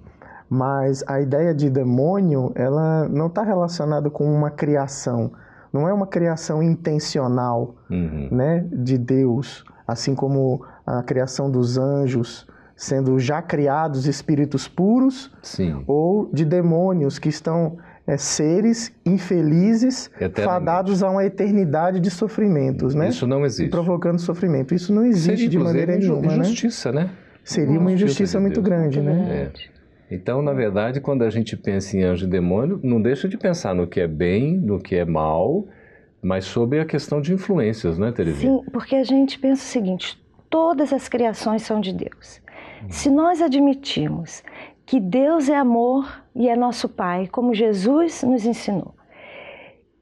Mas 0.50 1.04
a 1.08 1.20
ideia 1.20 1.54
de 1.54 1.70
demônio, 1.70 2.52
ela 2.56 3.08
não 3.10 3.28
está 3.28 3.44
relacionada 3.44 4.10
com 4.10 4.26
uma 4.32 4.50
criação, 4.50 5.32
não 5.74 5.88
é 5.88 5.94
uma 5.94 6.08
criação 6.08 6.64
intencional, 6.64 7.76
uhum. 7.90 8.30
né, 8.32 8.66
de 8.72 8.98
Deus, 8.98 9.66
assim 9.88 10.16
como 10.16 10.64
a 10.86 11.04
criação 11.04 11.50
dos 11.50 11.78
anjos, 11.78 12.48
sendo 12.76 13.20
já 13.20 13.42
criados 13.42 14.06
espíritos 14.06 14.68
puros, 14.68 15.32
Sim. 15.42 15.84
ou 15.88 16.30
de 16.32 16.46
demônios 16.46 17.18
que 17.18 17.28
estão 17.28 17.78
é, 18.08 18.16
seres 18.16 18.92
infelizes 19.06 20.10
fadados 20.44 21.04
a 21.04 21.10
uma 21.12 21.26
eternidade 21.26 22.00
de 22.00 22.10
sofrimentos, 22.10 22.96
né? 22.96 23.10
Isso 23.10 23.28
não 23.28 23.46
existe. 23.46 23.68
E 23.68 23.70
provocando 23.70 24.18
sofrimento. 24.18 24.74
Isso 24.74 24.94
não 24.94 25.06
existe 25.06 25.32
Seria, 25.32 25.50
de 25.50 25.60
maneira 25.60 25.98
nenhuma, 25.98 26.22
né? 26.22 26.38
injustiça, 26.38 26.92
né? 26.92 27.10
Seria 27.44 27.78
uma 27.78 27.92
injustiça 27.92 28.38
de 28.38 28.42
muito 28.42 28.62
grande, 28.62 29.02
né? 29.02 29.52
É. 29.54 30.16
Então, 30.16 30.42
na 30.42 30.54
verdade, 30.54 31.02
quando 31.02 31.24
a 31.24 31.30
gente 31.30 31.58
pensa 31.58 31.98
em 31.98 32.04
anjo 32.04 32.26
e 32.26 32.30
demônio, 32.30 32.80
não 32.82 33.02
deixa 33.02 33.28
de 33.28 33.38
pensar 33.38 33.76
no 33.76 33.86
que 33.86 34.00
é 34.00 34.08
bem, 34.08 34.58
no 34.58 34.80
que 34.80 34.96
é 34.96 35.04
mal, 35.04 35.68
mas 36.22 36.46
sobre 36.46 36.80
a 36.80 36.86
questão 36.86 37.20
de 37.20 37.34
influências, 37.34 37.98
né, 37.98 38.12
Terezinha? 38.14 38.54
Sim, 38.54 38.64
porque 38.72 38.96
a 38.96 39.04
gente 39.04 39.38
pensa 39.38 39.64
o 39.64 39.66
seguinte: 39.66 40.18
todas 40.50 40.94
as 40.94 41.10
criações 41.10 41.64
são 41.64 41.82
de 41.82 41.92
Deus. 41.94 42.42
Se 42.90 43.10
nós 43.10 43.42
admitimos 43.42 44.44
que 44.86 45.00
Deus 45.00 45.50
é 45.50 45.56
amor 45.56 46.24
e 46.38 46.48
é 46.48 46.56
nosso 46.56 46.88
Pai, 46.88 47.28
como 47.28 47.54
Jesus 47.54 48.24
nos 48.24 48.46
ensinou. 48.46 48.94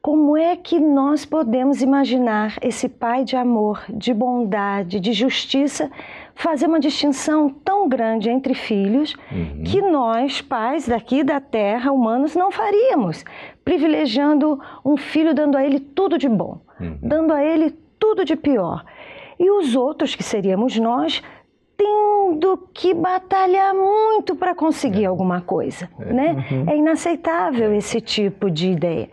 Como 0.01 0.38
é 0.38 0.56
que 0.56 0.80
nós 0.80 1.25
podemos 1.25 1.82
imaginar 1.82 2.58
esse 2.62 2.88
Pai 2.88 3.24
de 3.24 3.36
amor, 3.36 3.84
de 3.89 4.13
bondade, 4.13 5.00
de 5.00 5.13
justiça, 5.13 5.89
fazer 6.36 6.68
uma 6.68 6.80
distinção 6.80 7.50
tão 7.50 7.88
grande 7.88 8.30
entre 8.30 8.54
filhos 8.54 9.15
uhum. 9.32 9.63
que 9.63 9.82
nós, 9.82 10.42
pais 10.42 10.88
daqui 10.88 11.24
da 11.24 11.39
terra, 11.39 11.92
humanos, 11.92 12.36
não 12.36 12.51
faríamos, 12.51 13.24
privilegiando 13.63 14.60
um 14.84 14.98
filho, 14.98 15.34
dando 15.34 15.58
a 15.58 15.65
ele 15.65 15.80
tudo 15.80 16.18
de 16.18 16.27
bom, 16.30 16.60
uhum. 16.80 17.00
dando 17.01 17.34
a 17.34 17.44
ele 17.44 17.72
tudo 17.98 18.25
de 18.25 18.36
pior. 18.36 18.86
E 19.39 19.50
os 19.50 19.75
outros, 19.75 20.13
que 20.13 20.24
seríamos 20.24 20.77
nós, 20.77 21.24
tendo 21.77 22.58
que 22.74 22.94
batalhar 22.94 23.74
muito 23.74 24.36
para 24.36 24.55
conseguir 24.55 25.03
é. 25.03 25.08
alguma 25.08 25.41
coisa, 25.41 25.89
é. 26.00 26.13
né? 26.13 26.46
Uhum. 26.51 26.70
É 26.70 26.77
inaceitável 26.77 27.74
esse 27.74 28.00
tipo 28.01 28.50
de 28.50 28.72
ideia. 28.72 29.10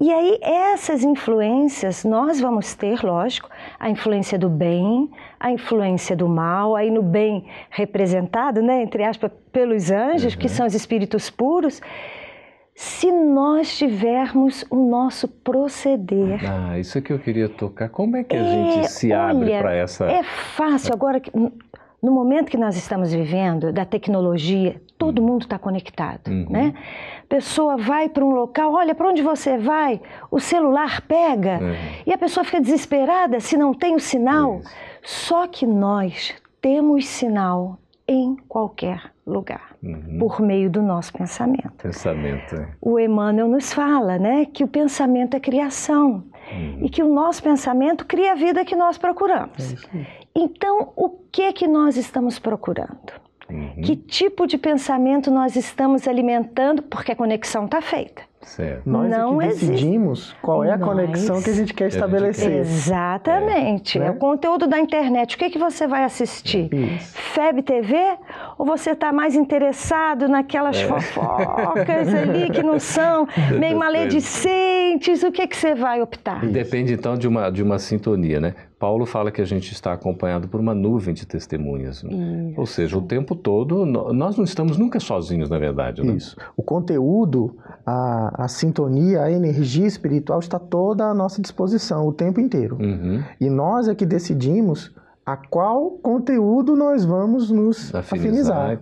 E 0.00 0.12
aí 0.12 0.38
essas 0.42 1.02
influências 1.02 2.04
nós 2.04 2.40
vamos 2.40 2.74
ter, 2.74 3.02
lógico, 3.02 3.48
a 3.78 3.88
influência 3.90 4.38
do 4.38 4.48
bem, 4.48 5.10
a 5.38 5.50
influência 5.50 6.14
do 6.16 6.28
mal, 6.28 6.76
aí 6.76 6.90
no 6.90 7.02
bem 7.02 7.46
representado, 7.70 8.62
né, 8.62 8.82
entre 8.82 9.04
aspas, 9.04 9.30
pelos 9.50 9.90
anjos, 9.90 10.34
uhum. 10.34 10.38
que 10.38 10.48
são 10.48 10.66
os 10.66 10.74
espíritos 10.74 11.30
puros. 11.30 11.80
Se 12.74 13.12
nós 13.12 13.76
tivermos 13.76 14.64
o 14.70 14.76
nosso 14.76 15.28
proceder. 15.28 16.40
Ah, 16.50 16.78
isso 16.78 16.96
é 16.96 17.00
que 17.02 17.12
eu 17.12 17.18
queria 17.18 17.48
tocar. 17.48 17.90
Como 17.90 18.16
é 18.16 18.24
que 18.24 18.34
a 18.34 18.40
é, 18.40 18.44
gente 18.44 18.90
se 18.90 19.12
abre 19.12 19.50
para 19.58 19.74
essa. 19.74 20.06
É 20.06 20.22
fácil 20.22 20.94
agora. 20.94 21.20
No 22.02 22.10
momento 22.10 22.50
que 22.50 22.56
nós 22.56 22.76
estamos 22.76 23.12
vivendo, 23.12 23.72
da 23.72 23.84
tecnologia, 23.84 24.82
todo 24.98 25.20
uhum. 25.20 25.28
mundo 25.28 25.42
está 25.42 25.56
conectado, 25.56 26.28
uhum. 26.28 26.46
né? 26.50 26.74
Pessoa 27.28 27.76
vai 27.76 28.08
para 28.08 28.24
um 28.24 28.30
local, 28.30 28.74
olha 28.74 28.92
para 28.92 29.08
onde 29.08 29.22
você 29.22 29.56
vai, 29.56 30.00
o 30.28 30.40
celular 30.40 31.00
pega 31.02 31.60
uhum. 31.60 32.02
e 32.04 32.12
a 32.12 32.18
pessoa 32.18 32.42
fica 32.42 32.60
desesperada 32.60 33.38
se 33.38 33.56
não 33.56 33.72
tem 33.72 33.94
o 33.94 34.00
sinal. 34.00 34.58
Isso. 34.58 34.70
Só 35.28 35.46
que 35.46 35.64
nós 35.64 36.34
temos 36.60 37.06
sinal 37.06 37.78
em 38.08 38.36
qualquer 38.48 39.12
lugar, 39.24 39.76
uhum. 39.80 40.18
por 40.18 40.40
meio 40.40 40.68
do 40.68 40.82
nosso 40.82 41.12
pensamento. 41.12 41.70
Pensamento. 41.80 42.56
É. 42.56 42.68
O 42.80 42.98
Emmanuel 42.98 43.46
nos 43.46 43.72
fala, 43.72 44.18
né, 44.18 44.44
que 44.44 44.64
o 44.64 44.68
pensamento 44.68 45.36
é 45.36 45.40
criação 45.40 46.24
uhum. 46.52 46.78
e 46.82 46.90
que 46.90 47.00
o 47.00 47.14
nosso 47.14 47.42
pensamento 47.44 48.04
cria 48.04 48.32
a 48.32 48.34
vida 48.34 48.64
que 48.64 48.74
nós 48.74 48.98
procuramos. 48.98 49.72
É 49.94 50.21
então, 50.34 50.92
o 50.96 51.08
que 51.30 51.52
que 51.52 51.66
nós 51.66 51.96
estamos 51.96 52.38
procurando? 52.38 53.12
Uhum. 53.50 53.82
Que 53.82 53.96
tipo 53.96 54.46
de 54.46 54.56
pensamento 54.56 55.30
nós 55.30 55.56
estamos 55.56 56.08
alimentando? 56.08 56.82
Porque 56.82 57.12
a 57.12 57.16
conexão 57.16 57.66
está 57.66 57.82
feita. 57.82 58.22
Certo. 58.42 58.82
Nós 58.88 59.08
não 59.08 59.40
é 59.40 59.48
que 59.48 59.54
decidimos 59.54 60.18
existe. 60.20 60.40
qual 60.40 60.64
é 60.64 60.72
a 60.72 60.76
Nós... 60.76 60.88
conexão 60.88 61.40
que 61.40 61.50
a 61.50 61.52
gente 61.52 61.72
quer 61.72 61.88
estabelecer. 61.88 62.52
Exatamente. 62.52 64.00
É, 64.00 64.06
é 64.06 64.10
o 64.10 64.14
conteúdo 64.14 64.66
da 64.66 64.78
internet. 64.78 65.36
O 65.36 65.38
que, 65.38 65.50
que 65.50 65.58
você 65.58 65.86
vai 65.86 66.04
assistir? 66.04 66.68
Isso. 66.72 67.16
FEB 67.16 67.62
TV? 67.62 67.96
Ou 68.58 68.66
você 68.66 68.90
está 68.90 69.12
mais 69.12 69.36
interessado 69.36 70.28
naquelas 70.28 70.76
é. 70.76 70.86
fofocas 70.86 72.12
ali 72.14 72.50
que 72.50 72.62
não 72.62 72.80
são 72.80 73.28
meio 73.58 73.78
maledicentes? 73.78 75.22
O 75.22 75.30
que, 75.30 75.46
que 75.46 75.56
você 75.56 75.74
vai 75.74 76.02
optar? 76.02 76.44
Depende 76.44 76.94
então 76.94 77.16
de 77.16 77.28
uma, 77.28 77.48
de 77.48 77.62
uma 77.62 77.78
sintonia, 77.78 78.40
né? 78.40 78.54
Paulo 78.82 79.06
fala 79.06 79.30
que 79.30 79.40
a 79.40 79.44
gente 79.44 79.70
está 79.70 79.92
acompanhado 79.92 80.48
por 80.48 80.58
uma 80.58 80.74
nuvem 80.74 81.14
de 81.14 81.24
testemunhas. 81.24 82.02
Né? 82.02 82.52
Ou 82.56 82.66
seja, 82.66 82.98
o 82.98 83.02
tempo 83.02 83.36
todo, 83.36 83.86
nós 83.86 84.36
não 84.36 84.42
estamos 84.42 84.76
nunca 84.76 84.98
sozinhos, 84.98 85.48
na 85.48 85.56
verdade. 85.56 86.02
Né? 86.02 86.14
Isso. 86.14 86.36
O 86.56 86.64
conteúdo, 86.64 87.56
a, 87.86 88.42
a 88.42 88.48
sintonia, 88.48 89.22
a 89.22 89.30
energia 89.30 89.86
espiritual 89.86 90.40
está 90.40 90.58
toda 90.58 91.04
à 91.04 91.14
nossa 91.14 91.40
disposição 91.40 92.08
o 92.08 92.12
tempo 92.12 92.40
inteiro. 92.40 92.76
Uhum. 92.80 93.22
E 93.40 93.48
nós 93.48 93.86
é 93.86 93.94
que 93.94 94.04
decidimos 94.04 94.92
a 95.24 95.36
qual 95.36 95.92
conteúdo 96.02 96.74
nós 96.74 97.04
vamos 97.04 97.52
nos 97.52 97.94
afinizar. 97.94 98.70
afinizar. 98.72 98.80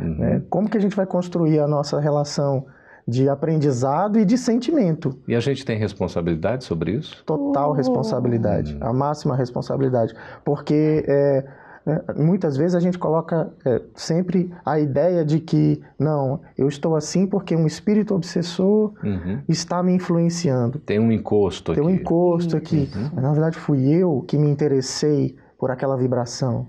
Uhum. 0.00 0.14
Né? 0.16 0.42
Como 0.48 0.66
que 0.66 0.78
a 0.78 0.80
gente 0.80 0.96
vai 0.96 1.04
construir 1.04 1.58
a 1.58 1.68
nossa 1.68 2.00
relação 2.00 2.64
de 3.06 3.28
aprendizado 3.28 4.18
e 4.18 4.24
de 4.24 4.38
sentimento. 4.38 5.18
E 5.26 5.34
a 5.34 5.40
gente 5.40 5.64
tem 5.64 5.76
responsabilidade 5.76 6.64
sobre 6.64 6.92
isso? 6.92 7.24
Total 7.24 7.70
oh. 7.70 7.72
responsabilidade, 7.72 8.76
a 8.80 8.92
máxima 8.92 9.36
responsabilidade, 9.36 10.14
porque 10.44 11.04
é, 11.06 11.44
é, 11.84 12.14
muitas 12.14 12.56
vezes 12.56 12.74
a 12.76 12.80
gente 12.80 12.96
coloca 12.96 13.52
é, 13.64 13.82
sempre 13.94 14.52
a 14.64 14.78
ideia 14.78 15.24
de 15.24 15.40
que 15.40 15.82
não, 15.98 16.40
eu 16.56 16.68
estou 16.68 16.94
assim 16.94 17.26
porque 17.26 17.56
um 17.56 17.66
espírito 17.66 18.14
obsessor 18.14 18.92
uhum. 19.02 19.40
está 19.48 19.82
me 19.82 19.92
influenciando. 19.92 20.78
Tem 20.78 21.00
um 21.00 21.10
encosto 21.10 21.72
Tem 21.72 21.82
aqui. 21.82 21.88
Tem 21.88 21.98
um 21.98 22.00
encosto 22.00 22.56
aqui. 22.56 22.90
Uhum. 22.94 23.10
Mas 23.14 23.24
na 23.24 23.32
verdade 23.32 23.58
fui 23.58 23.88
eu 23.88 24.24
que 24.26 24.38
me 24.38 24.48
interessei 24.48 25.36
por 25.58 25.70
aquela 25.70 25.96
vibração. 25.96 26.68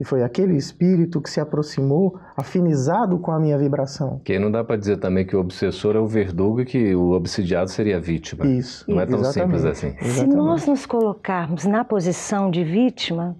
E 0.00 0.04
foi 0.04 0.22
aquele 0.22 0.56
espírito 0.56 1.20
que 1.20 1.28
se 1.28 1.40
aproximou, 1.40 2.18
afinizado 2.34 3.18
com 3.18 3.30
a 3.30 3.38
minha 3.38 3.58
vibração. 3.58 4.18
Que 4.24 4.38
não 4.38 4.50
dá 4.50 4.64
para 4.64 4.76
dizer 4.76 4.96
também 4.96 5.26
que 5.26 5.36
o 5.36 5.40
obsessor 5.40 5.94
é 5.94 5.98
o 5.98 6.06
verdugo 6.06 6.62
e 6.62 6.64
que 6.64 6.94
o 6.94 7.10
obsidiado 7.10 7.70
seria 7.70 7.98
a 7.98 8.00
vítima. 8.00 8.46
Isso. 8.46 8.90
Não 8.90 8.98
é 8.98 9.04
tão 9.04 9.20
Exatamente. 9.20 9.58
simples 9.58 9.64
assim. 9.66 9.88
Exatamente. 9.88 10.18
Se 10.18 10.26
nós 10.26 10.66
nos 10.66 10.86
colocarmos 10.86 11.66
na 11.66 11.84
posição 11.84 12.50
de 12.50 12.64
vítima, 12.64 13.36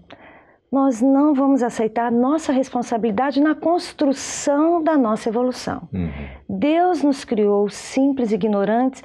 nós 0.70 1.00
não 1.00 1.34
vamos 1.34 1.62
aceitar 1.62 2.12
nossa 2.12 2.52
responsabilidade 2.52 3.40
na 3.40 3.54
construção 3.54 4.82
da 4.82 4.98
nossa 4.98 5.30
evolução. 5.30 5.88
Uhum. 5.92 6.10
Deus 6.48 7.02
nos 7.02 7.24
criou 7.24 7.70
simples 7.70 8.30
e 8.30 8.34
ignorantes 8.34 9.02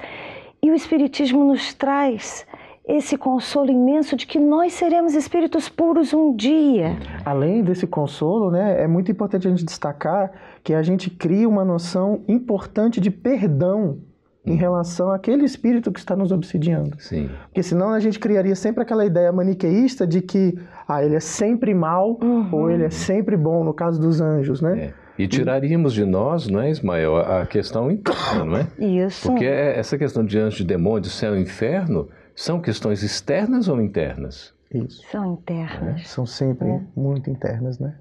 e 0.62 0.70
o 0.70 0.74
Espiritismo 0.74 1.44
nos 1.44 1.72
traz 1.72 2.46
esse 2.86 3.18
consolo 3.18 3.70
imenso 3.70 4.16
de 4.16 4.26
que 4.26 4.38
nós 4.38 4.72
seremos 4.72 5.14
espíritos 5.14 5.68
puros 5.68 6.14
um 6.14 6.34
dia. 6.34 6.96
Além 7.24 7.62
desse 7.62 7.86
consolo, 7.86 8.50
né, 8.50 8.82
é 8.82 8.86
muito 8.86 9.10
importante 9.10 9.48
a 9.48 9.50
gente 9.50 9.64
destacar 9.64 10.30
que 10.62 10.72
a 10.72 10.82
gente 10.82 11.10
cria 11.10 11.48
uma 11.48 11.64
noção 11.64 12.22
importante 12.28 13.00
de 13.00 13.10
perdão 13.10 13.98
em 14.46 14.54
relação 14.54 15.10
àquele 15.10 15.44
espírito 15.44 15.90
que 15.90 15.98
está 15.98 16.14
nos 16.14 16.30
obsidiando. 16.30 16.96
Sim. 17.00 17.28
Porque 17.46 17.64
senão 17.64 17.90
a 17.90 17.98
gente 17.98 18.20
criaria 18.20 18.54
sempre 18.54 18.82
aquela 18.82 19.04
ideia 19.04 19.32
maniqueísta 19.32 20.06
de 20.06 20.22
que 20.22 20.56
ah, 20.86 21.04
ele 21.04 21.16
é 21.16 21.20
sempre 21.20 21.74
mal 21.74 22.16
uhum. 22.22 22.48
ou 22.52 22.70
ele 22.70 22.84
é 22.84 22.90
sempre 22.90 23.36
bom, 23.36 23.64
no 23.64 23.74
caso 23.74 24.00
dos 24.00 24.20
anjos, 24.20 24.60
né? 24.60 24.78
É. 24.78 25.06
E 25.18 25.26
tiraríamos 25.26 25.94
de 25.94 26.04
nós, 26.04 26.46
não 26.46 26.60
é, 26.60 26.70
Ismael, 26.70 27.16
a 27.16 27.46
questão 27.46 27.90
interna, 27.90 28.44
não 28.44 28.56
é? 28.58 28.66
Isso. 28.78 29.28
Porque 29.28 29.46
é 29.46 29.76
essa 29.78 29.96
questão 29.96 30.22
de 30.22 30.38
anjo, 30.38 30.58
de 30.58 30.64
demônio, 30.64 31.00
de 31.00 31.10
céu 31.10 31.36
e 31.36 31.40
inferno, 31.40 32.08
são 32.36 32.60
questões 32.60 33.02
externas 33.02 33.66
ou 33.66 33.80
internas? 33.80 34.54
Isso. 34.72 35.02
São 35.10 35.32
internas. 35.32 36.00
É, 36.00 36.04
são 36.04 36.24
sempre 36.24 36.68
é. 36.68 36.80
muito 36.94 37.28
internas, 37.30 37.78
né? 37.78 37.96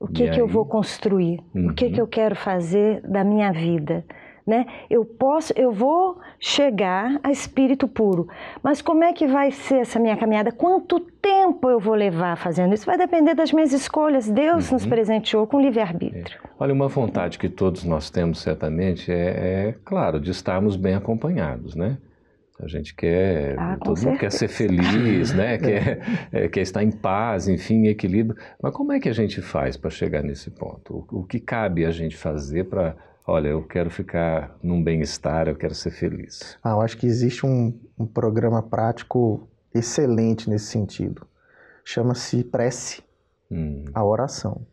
O 0.00 0.06
que, 0.06 0.28
que 0.30 0.40
eu 0.40 0.46
vou 0.46 0.64
construir? 0.66 1.40
Uhum. 1.54 1.68
O 1.68 1.74
que, 1.74 1.88
que 1.88 1.94
uhum. 1.94 2.00
eu 2.00 2.06
quero 2.06 2.36
fazer 2.36 3.00
da 3.02 3.24
minha 3.24 3.52
vida? 3.52 4.04
né? 4.48 4.66
Eu 4.88 5.04
posso, 5.04 5.52
eu 5.54 5.70
vou 5.70 6.18
chegar 6.40 7.20
a 7.22 7.30
espírito 7.30 7.86
puro, 7.86 8.26
mas 8.62 8.80
como 8.80 9.04
é 9.04 9.12
que 9.12 9.26
vai 9.26 9.50
ser 9.50 9.80
essa 9.80 9.98
minha 9.98 10.16
caminhada? 10.16 10.50
Quanto 10.50 10.98
tempo 10.98 11.68
eu 11.68 11.78
vou 11.78 11.94
levar 11.94 12.34
fazendo 12.38 12.72
isso? 12.72 12.86
Vai 12.86 12.96
depender 12.96 13.34
das 13.34 13.52
minhas 13.52 13.74
escolhas. 13.74 14.26
Deus 14.26 14.68
uhum. 14.68 14.74
nos 14.74 14.86
presenteou 14.86 15.46
com 15.46 15.60
livre-arbítrio. 15.60 16.40
É. 16.42 16.48
Olha, 16.58 16.72
uma 16.72 16.88
vontade 16.88 17.38
que 17.38 17.48
todos 17.48 17.84
nós 17.84 18.08
temos 18.08 18.40
certamente 18.40 19.12
é, 19.12 19.68
é, 19.68 19.74
claro, 19.84 20.18
de 20.18 20.30
estarmos 20.30 20.76
bem 20.76 20.94
acompanhados, 20.94 21.76
né? 21.76 21.98
A 22.60 22.66
gente 22.66 22.94
quer, 22.94 23.56
ah, 23.58 23.76
todo 23.76 23.96
certeza. 23.96 24.08
mundo 24.08 24.18
quer 24.18 24.32
ser 24.32 24.48
feliz, 24.48 25.32
né? 25.32 25.56
quer, 25.58 26.28
é, 26.32 26.48
quer 26.48 26.60
estar 26.60 26.82
em 26.82 26.90
paz, 26.90 27.48
enfim, 27.48 27.86
em 27.86 27.88
equilíbrio. 27.88 28.36
Mas 28.60 28.74
como 28.74 28.92
é 28.92 28.98
que 28.98 29.08
a 29.08 29.12
gente 29.12 29.40
faz 29.40 29.76
para 29.76 29.90
chegar 29.90 30.22
nesse 30.22 30.50
ponto? 30.50 31.06
O, 31.10 31.20
o 31.20 31.24
que 31.24 31.38
cabe 31.38 31.84
a 31.84 31.90
gente 31.90 32.16
fazer 32.16 32.64
para 32.64 32.96
olha, 33.28 33.48
eu 33.48 33.62
quero 33.62 33.90
ficar 33.90 34.56
num 34.62 34.82
bem-estar, 34.82 35.48
eu 35.48 35.54
quero 35.54 35.74
ser 35.74 35.90
feliz? 35.90 36.56
Ah, 36.64 36.70
eu 36.70 36.80
acho 36.80 36.96
que 36.96 37.06
existe 37.06 37.44
um, 37.44 37.78
um 37.98 38.06
programa 38.06 38.62
prático 38.62 39.46
excelente 39.74 40.48
nesse 40.48 40.64
sentido. 40.64 41.26
Chama-se 41.84 42.42
prece, 42.42 43.02
hum. 43.50 43.84
a 43.92 44.02
oração. 44.02 44.66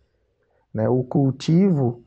Né? 0.73 0.87
O 0.87 1.03
cultivo 1.03 2.03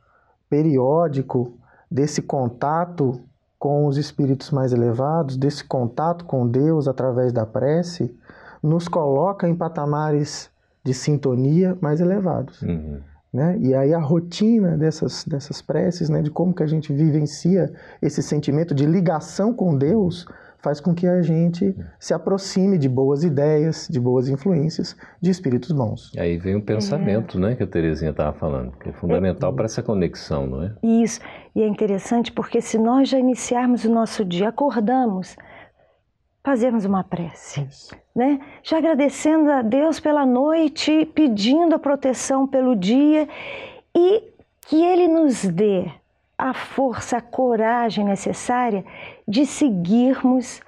periódico 0.49 1.59
desse 1.91 2.23
contato 2.23 3.23
com 3.59 3.87
os 3.87 3.97
espíritos 3.97 4.51
mais 4.51 4.73
elevados, 4.73 5.37
desse 5.37 5.65
contato 5.65 6.25
com 6.25 6.47
Deus 6.47 6.87
através 6.87 7.33
da 7.33 7.45
prece, 7.45 8.15
nos 8.63 8.87
coloca 8.89 9.49
em 9.49 9.55
patamares 9.55 10.51
de 10.85 10.95
sintonia 10.95 11.77
mais 11.81 12.01
elevados. 12.01 12.63
Uhum. 12.63 13.01
Né? 13.33 13.59
E 13.59 13.75
aí 13.75 13.93
a 13.93 13.99
rotina 13.99 14.77
dessas, 14.77 15.25
dessas 15.25 15.61
preces, 15.61 16.09
né, 16.09 16.23
de 16.23 16.31
como 16.31 16.55
que 16.55 16.63
a 16.63 16.67
gente 16.67 16.93
vivencia 16.93 17.71
esse 18.01 18.23
sentimento 18.23 18.75
de 18.75 18.87
ligação 18.87 19.53
com 19.53 19.77
Deus, 19.77 20.27
faz 20.61 20.81
com 20.81 20.95
que 20.95 21.07
a 21.07 21.23
gente 21.23 21.75
se 21.99 22.13
aproxime 22.13 22.79
de 22.79 22.89
boas 22.89 23.25
ideias, 23.25 23.89
de 23.89 24.01
boas 24.01 24.29
influências, 24.29 24.97
de 25.21 25.31
espíritos 25.31 25.73
bons. 25.73 26.13
E 26.15 26.21
aí 26.21 26.37
vem 26.37 26.57
o 26.57 26.63
pensamento, 26.63 27.39
é. 27.39 27.41
né, 27.41 27.55
que 27.55 27.63
a 27.63 27.67
Terezinha 27.67 28.11
estava 28.11 28.37
falando, 28.37 28.73
que 28.73 28.89
é 28.89 28.93
fundamental 28.93 29.53
é. 29.53 29.55
para 29.55 29.65
essa 29.67 29.83
conexão, 29.83 30.47
não 30.47 30.63
é? 30.63 30.75
Isso. 30.83 31.21
E 31.55 31.63
é 31.63 31.67
interessante 31.67 32.33
porque 32.33 32.61
se 32.61 32.79
nós 32.79 33.09
já 33.09 33.19
iniciarmos 33.19 33.85
o 33.85 33.91
nosso 33.91 34.25
dia, 34.25 34.49
acordamos, 34.49 35.37
fazermos 36.43 36.85
uma 36.85 37.05
prece, 37.05 37.63
Isso. 37.63 37.97
né? 38.15 38.41
Já 38.63 38.79
agradecendo 38.79 39.51
a 39.51 39.63
Deus 39.63 40.01
pela 40.01 40.27
noite, 40.27 41.07
pedindo 41.15 41.75
a 41.75 41.79
proteção 41.79 42.47
pelo 42.47 42.75
dia 42.75 43.29
e 43.97 44.23
que 44.63 44.83
Ele 44.85 45.09
nos 45.09 45.45
dê 45.45 45.87
a 46.39 46.55
força, 46.55 47.17
a 47.17 47.21
coragem 47.21 48.05
necessária 48.05 48.85
de 49.27 49.45
seguirmos 49.45 50.63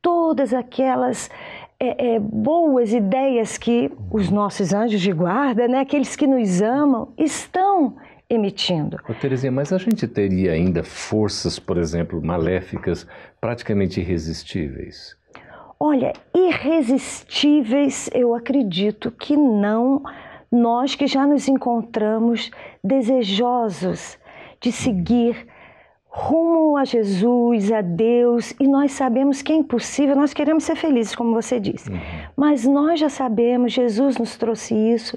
todas 0.00 0.54
aquelas 0.54 1.30
é, 1.78 2.14
é, 2.14 2.18
boas 2.18 2.92
ideias 2.92 3.58
que 3.58 3.92
os 4.10 4.30
nossos 4.30 4.72
anjos 4.72 5.00
de 5.00 5.12
guarda, 5.12 5.68
né, 5.68 5.80
aqueles 5.80 6.16
que 6.16 6.26
nos 6.26 6.62
amam, 6.62 7.12
estão 7.18 7.96
emitindo. 8.28 8.96
Ô, 9.08 9.12
Terezinha, 9.12 9.52
mas 9.52 9.72
a 9.72 9.78
gente 9.78 10.08
teria 10.08 10.52
ainda 10.52 10.82
forças, 10.82 11.58
por 11.58 11.76
exemplo, 11.76 12.20
maléficas, 12.24 13.06
praticamente 13.40 14.00
irresistíveis? 14.00 15.14
Olha, 15.78 16.14
irresistíveis 16.34 18.08
eu 18.14 18.34
acredito 18.34 19.10
que 19.10 19.36
não. 19.36 20.02
Nós 20.50 20.94
que 20.94 21.06
já 21.06 21.26
nos 21.26 21.48
encontramos 21.48 22.50
desejosos 22.82 24.18
de 24.66 24.72
seguir 24.72 25.46
rumo 26.08 26.76
a 26.76 26.84
Jesus, 26.84 27.70
a 27.70 27.82
Deus, 27.82 28.52
e 28.58 28.66
nós 28.66 28.90
sabemos 28.90 29.42
que 29.42 29.52
é 29.52 29.54
impossível, 29.54 30.16
nós 30.16 30.34
queremos 30.34 30.64
ser 30.64 30.74
felizes, 30.74 31.14
como 31.14 31.32
você 31.32 31.60
disse. 31.60 31.88
Uhum. 31.88 32.00
Mas 32.36 32.66
nós 32.66 32.98
já 32.98 33.08
sabemos, 33.08 33.72
Jesus 33.72 34.18
nos 34.18 34.36
trouxe 34.36 34.74
isso, 34.74 35.16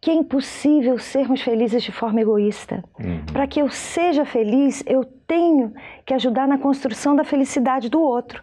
que 0.00 0.10
é 0.10 0.14
impossível 0.14 0.98
sermos 0.98 1.42
felizes 1.42 1.82
de 1.82 1.92
forma 1.92 2.22
egoísta. 2.22 2.82
Uhum. 2.98 3.20
Para 3.30 3.46
que 3.46 3.60
eu 3.60 3.68
seja 3.68 4.24
feliz, 4.24 4.82
eu 4.86 5.04
tenho 5.26 5.74
que 6.06 6.14
ajudar 6.14 6.48
na 6.48 6.56
construção 6.56 7.14
da 7.14 7.24
felicidade 7.24 7.90
do 7.90 8.00
outro. 8.00 8.42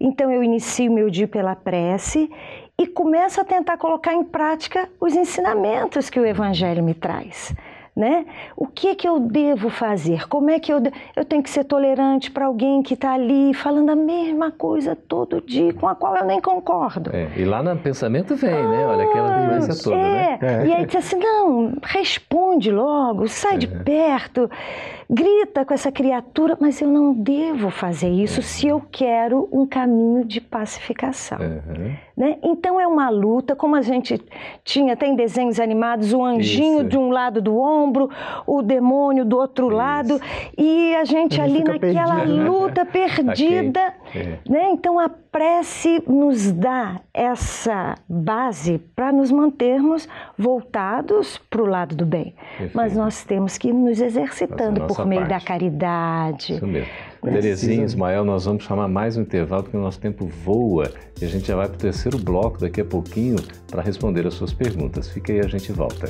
Então 0.00 0.32
eu 0.32 0.42
inicio 0.42 0.90
meu 0.90 1.08
dia 1.08 1.28
pela 1.28 1.54
prece 1.54 2.28
e 2.76 2.88
começo 2.88 3.40
a 3.40 3.44
tentar 3.44 3.76
colocar 3.76 4.14
em 4.14 4.24
prática 4.24 4.88
os 5.00 5.14
ensinamentos 5.14 6.10
que 6.10 6.18
o 6.18 6.26
Evangelho 6.26 6.82
me 6.82 6.94
traz 6.94 7.54
né? 7.94 8.24
O 8.56 8.66
que 8.66 8.88
é 8.88 8.94
que 8.94 9.06
eu 9.06 9.20
devo 9.20 9.68
fazer? 9.68 10.26
Como 10.26 10.50
é 10.50 10.58
que 10.58 10.72
eu 10.72 10.80
de... 10.80 10.90
eu 11.14 11.24
tenho 11.24 11.42
que 11.42 11.50
ser 11.50 11.64
tolerante 11.64 12.30
para 12.30 12.46
alguém 12.46 12.82
que 12.82 12.94
está 12.94 13.12
ali 13.12 13.52
falando 13.52 13.90
a 13.90 13.96
mesma 13.96 14.50
coisa 14.50 14.96
todo 14.96 15.42
dia, 15.42 15.74
com 15.74 15.86
a 15.86 15.94
qual 15.94 16.16
eu 16.16 16.24
nem 16.24 16.40
concordo? 16.40 17.10
É, 17.14 17.28
e 17.36 17.44
lá 17.44 17.62
no 17.62 17.76
pensamento 17.76 18.34
vem, 18.34 18.54
ah, 18.54 18.68
né? 18.68 18.86
Olha 18.86 19.04
aquela 19.04 19.40
vivência 19.40 19.84
toda, 19.84 19.96
é. 19.96 20.38
né? 20.40 20.66
E 20.66 20.72
aí 20.72 20.86
diz 20.86 20.96
assim, 20.96 21.16
não, 21.16 21.74
responde 21.82 22.70
logo, 22.70 23.28
sai 23.28 23.58
de 23.58 23.66
é. 23.66 23.78
perto 23.82 24.50
grita 25.12 25.62
com 25.62 25.74
essa 25.74 25.92
criatura, 25.92 26.56
mas 26.58 26.80
eu 26.80 26.88
não 26.88 27.12
devo 27.12 27.68
fazer 27.68 28.08
isso 28.08 28.40
uhum. 28.40 28.46
se 28.46 28.66
eu 28.68 28.82
quero 28.90 29.46
um 29.52 29.66
caminho 29.66 30.24
de 30.24 30.40
pacificação. 30.40 31.38
Uhum. 31.38 31.94
Né? 32.16 32.36
Então 32.42 32.80
é 32.80 32.86
uma 32.86 33.08
luta, 33.08 33.56
como 33.56 33.74
a 33.74 33.82
gente 33.82 34.20
tinha, 34.64 34.96
tem 34.96 35.14
desenhos 35.14 35.58
animados, 35.58 36.12
o 36.12 36.22
anjinho 36.22 36.80
isso. 36.80 36.88
de 36.88 36.98
um 36.98 37.10
lado 37.10 37.40
do 37.40 37.58
ombro, 37.58 38.10
o 38.46 38.62
demônio 38.62 39.24
do 39.24 39.38
outro 39.38 39.68
isso. 39.68 39.76
lado, 39.76 40.20
e 40.56 40.94
a 40.94 41.04
gente 41.04 41.40
ali 41.40 41.64
naquela 41.64 42.16
perdido. 42.16 42.36
Né? 42.36 42.48
luta 42.48 42.84
perdida. 42.84 43.94
Okay. 44.08 44.22
É. 44.22 44.38
Né? 44.48 44.70
Então 44.70 44.98
a 44.98 45.08
prece 45.08 46.02
nos 46.06 46.52
dá 46.52 47.00
essa 47.14 47.94
base 48.06 48.78
para 48.94 49.10
nos 49.10 49.32
mantermos 49.32 50.06
voltados 50.36 51.38
para 51.48 51.62
o 51.62 51.66
lado 51.66 51.96
do 51.96 52.04
bem. 52.04 52.34
Perfeito. 52.50 52.76
Mas 52.76 52.94
nós 52.94 53.24
temos 53.24 53.56
que 53.56 53.68
ir 53.68 53.72
nos 53.72 54.00
exercitando 54.00 54.86
por 54.86 55.06
meio 55.06 55.22
parte. 55.22 55.30
da 55.30 55.40
caridade. 55.40 56.52
Isso 56.54 56.66
mesmo. 56.66 57.11
Terezinha, 57.22 57.84
Ismael, 57.84 58.24
nós 58.24 58.46
vamos 58.46 58.64
chamar 58.64 58.88
mais 58.88 59.16
um 59.16 59.22
intervalo 59.22 59.62
porque 59.62 59.76
o 59.76 59.80
nosso 59.80 60.00
tempo 60.00 60.26
voa 60.26 60.90
e 61.20 61.24
a 61.24 61.28
gente 61.28 61.46
já 61.46 61.54
vai 61.54 61.68
para 61.68 61.76
o 61.76 61.78
terceiro 61.78 62.18
bloco 62.18 62.58
daqui 62.58 62.80
a 62.80 62.84
pouquinho 62.84 63.36
para 63.70 63.80
responder 63.80 64.26
as 64.26 64.34
suas 64.34 64.52
perguntas. 64.52 65.08
Fica 65.08 65.32
aí, 65.32 65.38
a 65.38 65.46
gente 65.46 65.70
volta. 65.70 66.08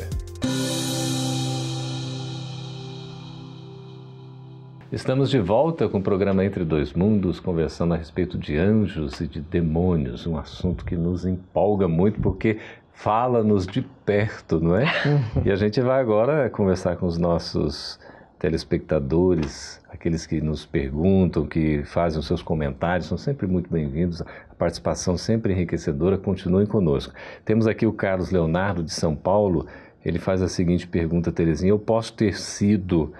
Estamos 4.90 5.28
de 5.28 5.38
volta 5.38 5.86
com 5.86 5.98
o 5.98 6.02
programa 6.02 6.46
Entre 6.46 6.64
Dois 6.64 6.94
Mundos, 6.94 7.38
conversando 7.38 7.92
a 7.92 7.96
respeito 7.98 8.38
de 8.38 8.56
anjos 8.56 9.20
e 9.20 9.26
de 9.26 9.42
demônios, 9.42 10.26
um 10.26 10.38
assunto 10.38 10.82
que 10.82 10.96
nos 10.96 11.26
empolga 11.26 11.86
muito 11.86 12.22
porque 12.22 12.58
fala-nos 12.90 13.66
de 13.66 13.82
perto, 14.06 14.60
não 14.60 14.76
é? 14.76 14.86
e 15.44 15.50
a 15.50 15.56
gente 15.56 15.78
vai 15.82 16.00
agora 16.00 16.48
conversar 16.48 16.96
com 16.96 17.04
os 17.04 17.18
nossos 17.18 18.00
telespectadores, 18.42 19.80
aqueles 19.88 20.26
que 20.26 20.40
nos 20.40 20.66
perguntam, 20.66 21.46
que 21.46 21.84
fazem 21.84 22.18
os 22.18 22.26
seus 22.26 22.42
comentários, 22.42 23.06
são 23.06 23.16
sempre 23.16 23.46
muito 23.46 23.70
bem-vindos. 23.70 24.20
A 24.20 24.54
participação 24.58 25.16
sempre 25.16 25.52
enriquecedora, 25.52 26.18
continuem 26.18 26.66
conosco. 26.66 27.14
Temos 27.44 27.68
aqui 27.68 27.86
o 27.86 27.92
Carlos 27.92 28.32
Leonardo 28.32 28.82
de 28.82 28.92
São 28.92 29.14
Paulo, 29.14 29.68
ele 30.04 30.18
faz 30.18 30.42
a 30.42 30.48
seguinte 30.48 30.88
pergunta, 30.88 31.30
Terezinha: 31.30 31.70
Eu 31.70 31.78
posso 31.78 32.14
ter 32.14 32.34
sido 32.34 33.12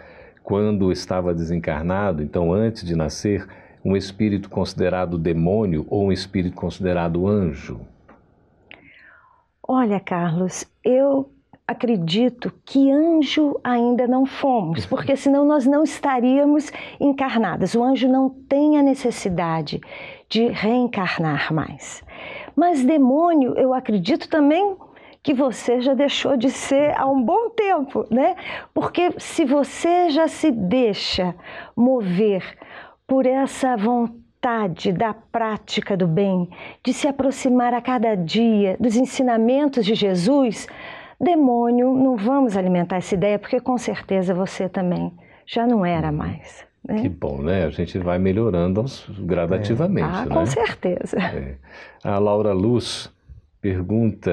quando 0.43 0.91
estava 0.91 1.33
desencarnado, 1.33 2.21
então 2.21 2.53
antes 2.53 2.85
de 2.85 2.97
nascer, 2.97 3.47
um 3.85 3.97
espírito 3.97 4.51
considerado 4.51 5.17
demônio 5.17 5.87
ou 5.89 6.07
um 6.07 6.13
espírito 6.13 6.57
considerado 6.57 7.29
anjo? 7.29 7.81
Olha, 9.63 10.01
Carlos, 10.01 10.67
eu 10.85 11.31
acredito 11.73 12.53
que 12.65 12.91
anjo 12.91 13.59
ainda 13.65 14.07
não 14.07 14.25
fomos, 14.25 14.87
porque 14.87 15.17
senão 15.17 15.45
nós 15.45 15.67
não 15.67 15.83
estaríamos 15.83 16.71
encarnadas. 17.01 17.75
O 17.75 17.83
anjo 17.83 18.09
não 18.09 18.31
tem 18.31 18.79
a 18.79 18.83
necessidade 18.83 19.81
de 20.29 20.47
reencarnar 20.49 21.53
mais. 21.53 22.03
Mas 22.55 22.85
demônio, 22.85 23.55
eu 23.59 23.75
acredito 23.75 24.29
também 24.29 24.77
que 25.23 25.33
você 25.33 25.81
já 25.81 25.95
deixou 25.95 26.37
de 26.37 26.51
ser 26.51 26.99
há 26.99 27.07
um 27.07 27.23
bom 27.23 27.51
tempo, 27.51 28.07
né? 28.11 28.35
Porque 28.75 29.13
se 29.19 29.45
você 29.45 30.11
já 30.11 30.27
se 30.27 30.51
deixa 30.51 31.35
mover 31.77 32.43
por 33.07 33.25
essa 33.25 33.77
vontade 33.77 34.93
da 34.93 35.15
prática 35.15 35.97
do 35.97 36.09
bem, 36.09 36.51
de 36.83 36.93
se 36.93 37.07
aproximar 37.07 37.73
a 37.73 37.81
cada 37.81 38.17
dia 38.17 38.77
dos 38.81 38.97
ensinamentos 38.97 39.87
de 39.87 39.95
Jesus, 39.95 40.67
demônio, 41.23 41.95
não 41.95 42.17
vamos 42.17 42.57
alimentar 42.57 42.97
essa 42.97 43.15
ideia, 43.15 43.39
porque 43.39 43.61
com 43.61 43.79
certeza 43.79 44.35
você 44.35 44.69
também 44.69 45.13
já 45.47 45.67
não 45.67 45.87
era 45.87 46.11
mais. 46.11 46.65
Né? 46.87 47.03
Que 47.03 47.09
bom, 47.09 47.41
né? 47.41 47.65
A 47.65 47.71
gente 47.71 47.97
vai 47.99 48.19
melhorando 48.19 48.85
gradativamente. 49.21 50.09
É. 50.09 50.19
Ah, 50.19 50.27
né? 50.27 50.35
com 50.35 50.45
certeza. 50.45 51.17
É. 51.19 51.57
A 52.03 52.19
Laura 52.19 52.53
Luz 52.53 53.09
pergunta: 53.61 54.31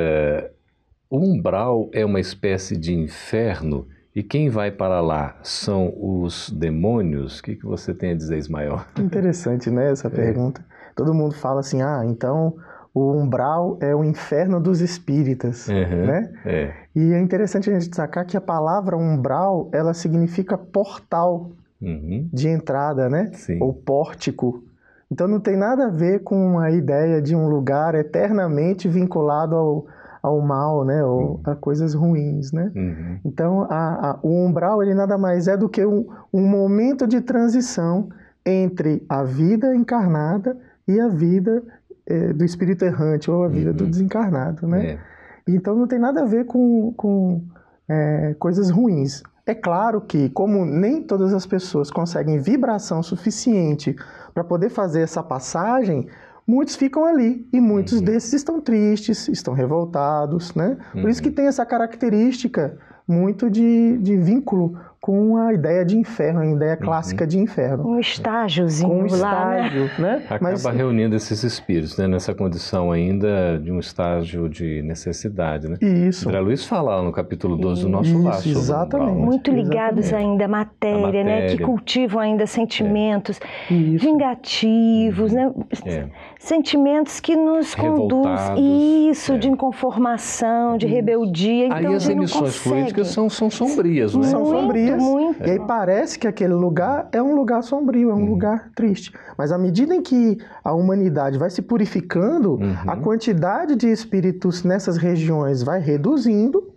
o 1.10 1.20
umbral 1.20 1.90
é 1.94 2.04
uma 2.04 2.20
espécie 2.20 2.76
de 2.76 2.94
inferno 2.94 3.88
E 4.16 4.24
quem 4.24 4.50
vai 4.50 4.72
para 4.72 5.00
lá 5.00 5.38
são 5.44 5.94
os 5.96 6.50
demônios? 6.50 7.40
O 7.40 7.44
que, 7.44 7.56
que 7.56 7.66
você 7.66 7.94
tem 7.94 8.12
a 8.12 8.16
dizer, 8.16 8.38
Ismael? 8.38 8.82
Interessante, 8.98 9.70
né, 9.70 9.92
essa 9.92 10.08
é. 10.08 10.12
pergunta. 10.12 10.66
Todo 10.96 11.14
mundo 11.14 11.36
fala 11.36 11.60
assim, 11.60 11.82
ah, 11.82 12.02
então 12.06 12.56
o 12.94 13.12
umbral 13.14 13.78
é 13.80 13.96
o 13.96 14.04
inferno 14.04 14.60
dos 14.60 14.82
espíritas, 14.82 15.68
uhum, 15.68 16.06
né? 16.08 16.32
É. 16.46 16.74
E 16.96 17.14
é 17.14 17.20
interessante 17.20 17.70
a 17.70 17.74
gente 17.74 17.88
destacar 17.88 18.26
que 18.26 18.36
a 18.36 18.42
palavra 18.42 18.98
umbral, 18.98 19.70
ela 19.72 19.94
significa 19.94 20.58
portal 20.58 21.52
uhum. 21.82 22.28
de 22.34 22.48
entrada, 22.48 23.10
né? 23.10 23.30
Sim. 23.34 23.60
Ou 23.62 23.74
pórtico. 23.74 24.64
Então 25.12 25.28
não 25.28 25.40
tem 25.40 25.56
nada 25.56 25.88
a 25.88 25.90
ver 25.90 26.24
com 26.24 26.60
a 26.60 26.72
ideia 26.72 27.22
de 27.22 27.36
um 27.36 27.48
lugar 27.48 27.96
eternamente 27.96 28.88
vinculado 28.88 29.56
ao, 29.56 29.86
ao 30.22 30.42
mal, 30.42 30.84
né? 30.84 31.04
Ou 31.04 31.22
uhum. 31.22 31.42
a 31.44 31.56
coisas 31.56 31.94
ruins, 31.94 32.52
né? 32.52 32.72
Uhum. 32.76 33.20
Então 33.24 33.68
a, 33.70 34.12
a, 34.12 34.20
o 34.22 34.46
umbral 34.46 34.82
ele 34.82 34.94
nada 34.94 35.18
mais 35.18 35.48
é 35.48 35.56
do 35.56 35.70
que 35.70 35.86
um, 35.86 36.08
um 36.34 36.46
momento 36.48 37.08
de 37.08 37.22
transição 37.22 38.10
entre 38.46 39.06
a 39.08 39.24
vida 39.24 39.76
encarnada 39.76 40.58
e 40.88 41.00
a 41.00 41.08
vida 41.08 41.64
é, 42.10 42.34
do 42.34 42.44
espírito 42.44 42.84
errante 42.84 43.30
ou 43.30 43.44
a 43.44 43.48
vida 43.48 43.70
uhum. 43.70 43.76
do 43.76 43.86
desencarnado, 43.86 44.68
né? 44.68 44.86
É. 44.86 45.00
Então 45.48 45.76
não 45.76 45.88
tem 45.88 46.00
nada 46.00 46.22
a 46.22 46.26
ver 46.26 46.46
com, 46.46 46.92
com 46.94 47.42
é, 47.88 48.36
coisas 48.40 48.70
ruins. 48.70 49.24
É 49.46 49.56
claro 49.56 50.02
que, 50.02 50.30
como 50.30 50.66
nem 50.66 51.02
todas 51.02 51.34
as 51.34 51.46
pessoas 51.46 51.90
conseguem 51.90 52.40
vibração 52.40 53.02
suficiente 53.02 53.96
para 54.34 54.44
poder 54.44 54.70
fazer 54.70 55.02
essa 55.02 55.24
passagem, 55.24 56.08
muitos 56.46 56.76
ficam 56.76 57.06
ali 57.06 57.48
e 57.52 57.60
muitos 57.60 57.94
uhum. 57.94 58.04
desses 58.04 58.34
estão 58.34 58.62
tristes, 58.62 59.28
estão 59.28 59.54
revoltados, 59.54 60.54
né? 60.54 60.78
Por 60.92 61.04
uhum. 61.04 61.10
isso 61.10 61.22
que 61.22 61.30
uhum. 61.30 61.36
tem 61.36 61.48
essa 61.48 61.66
característica 61.66 62.78
muito 63.08 63.50
de, 63.50 63.98
de 63.98 64.18
vínculo 64.18 64.78
com 65.02 65.38
a 65.38 65.54
ideia 65.54 65.86
de 65.86 65.98
inferno, 65.98 66.42
a 66.42 66.46
ideia 66.46 66.74
uhum. 66.74 66.86
clássica 66.86 67.24
uhum. 67.24 67.30
de 67.30 67.40
inferno. 67.40 67.88
Um 67.88 68.00
estágiozinho 68.00 68.92
um 68.92 69.06
estágio, 69.06 69.84
lá, 69.84 69.90
né? 69.98 70.18
né? 70.18 70.26
Acaba 70.30 70.52
Mas, 70.52 70.66
reunindo 70.66 71.16
esses 71.16 71.42
espíritos, 71.44 71.98
né? 71.98 72.08
Nessa 72.08 72.34
condição 72.34 72.92
ainda 72.92 73.58
de 73.60 73.72
um 73.72 73.80
estágio 73.80 74.50
de 74.50 74.82
necessidade, 74.82 75.70
né? 75.70 75.78
Isso. 75.82 76.28
André 76.28 76.42
Luiz 76.42 76.66
fala 76.66 77.02
no 77.02 77.12
capítulo 77.14 77.56
12 77.56 77.84
do 77.84 77.90
nosso 77.90 78.22
laço. 78.22 78.50
Exatamente. 78.50 79.18
Muito 79.18 79.52
ligados 79.52 80.08
exatamente. 80.08 80.30
ainda 80.32 80.46
à 80.46 80.48
matéria, 80.48 81.02
matéria, 81.02 81.24
né? 81.24 81.48
Que 81.48 81.64
cultivam 81.64 82.20
ainda 82.20 82.46
sentimentos 82.46 83.40
é. 83.72 83.74
vingativos, 83.74 85.32
né? 85.32 85.52
É. 85.86 86.08
Sentimentos 86.38 87.20
que 87.20 87.36
nos 87.36 87.74
conduzem... 87.74 89.10
Isso, 89.10 89.34
é. 89.34 89.38
de 89.38 89.50
inconformação, 89.50 90.78
de 90.78 90.88
rebeldia. 90.88 91.66
Então, 91.68 91.78
Aí 91.78 91.96
as 91.96 92.08
emissões 92.08 92.60
políticas 92.62 93.08
são, 93.08 93.30
são 93.30 93.50
sombrias, 93.50 94.14
né? 94.16 94.24
São 94.24 94.46
sombrias 94.46 94.89
muito. 94.98 95.48
E 95.48 95.52
aí 95.52 95.60
parece 95.60 96.18
que 96.18 96.28
aquele 96.28 96.54
lugar 96.54 97.10
é 97.12 97.22
um 97.22 97.36
lugar 97.36 97.62
sombrio, 97.64 98.10
é 98.10 98.14
um 98.14 98.18
uhum. 98.18 98.30
lugar 98.30 98.72
triste. 98.76 99.14
Mas 99.38 99.52
à 99.52 99.58
medida 99.58 99.96
em 99.96 100.02
que 100.02 100.38
a 100.64 100.74
humanidade 100.74 101.38
vai 101.38 101.50
se 101.50 101.62
purificando, 101.62 102.54
uhum. 102.56 102.76
a 102.88 102.98
quantidade 102.98 103.76
de 103.76 103.88
espíritos 103.88 104.64
nessas 104.64 104.98
regiões 104.98 105.64
vai 105.64 105.80
reduzindo, 105.80 106.74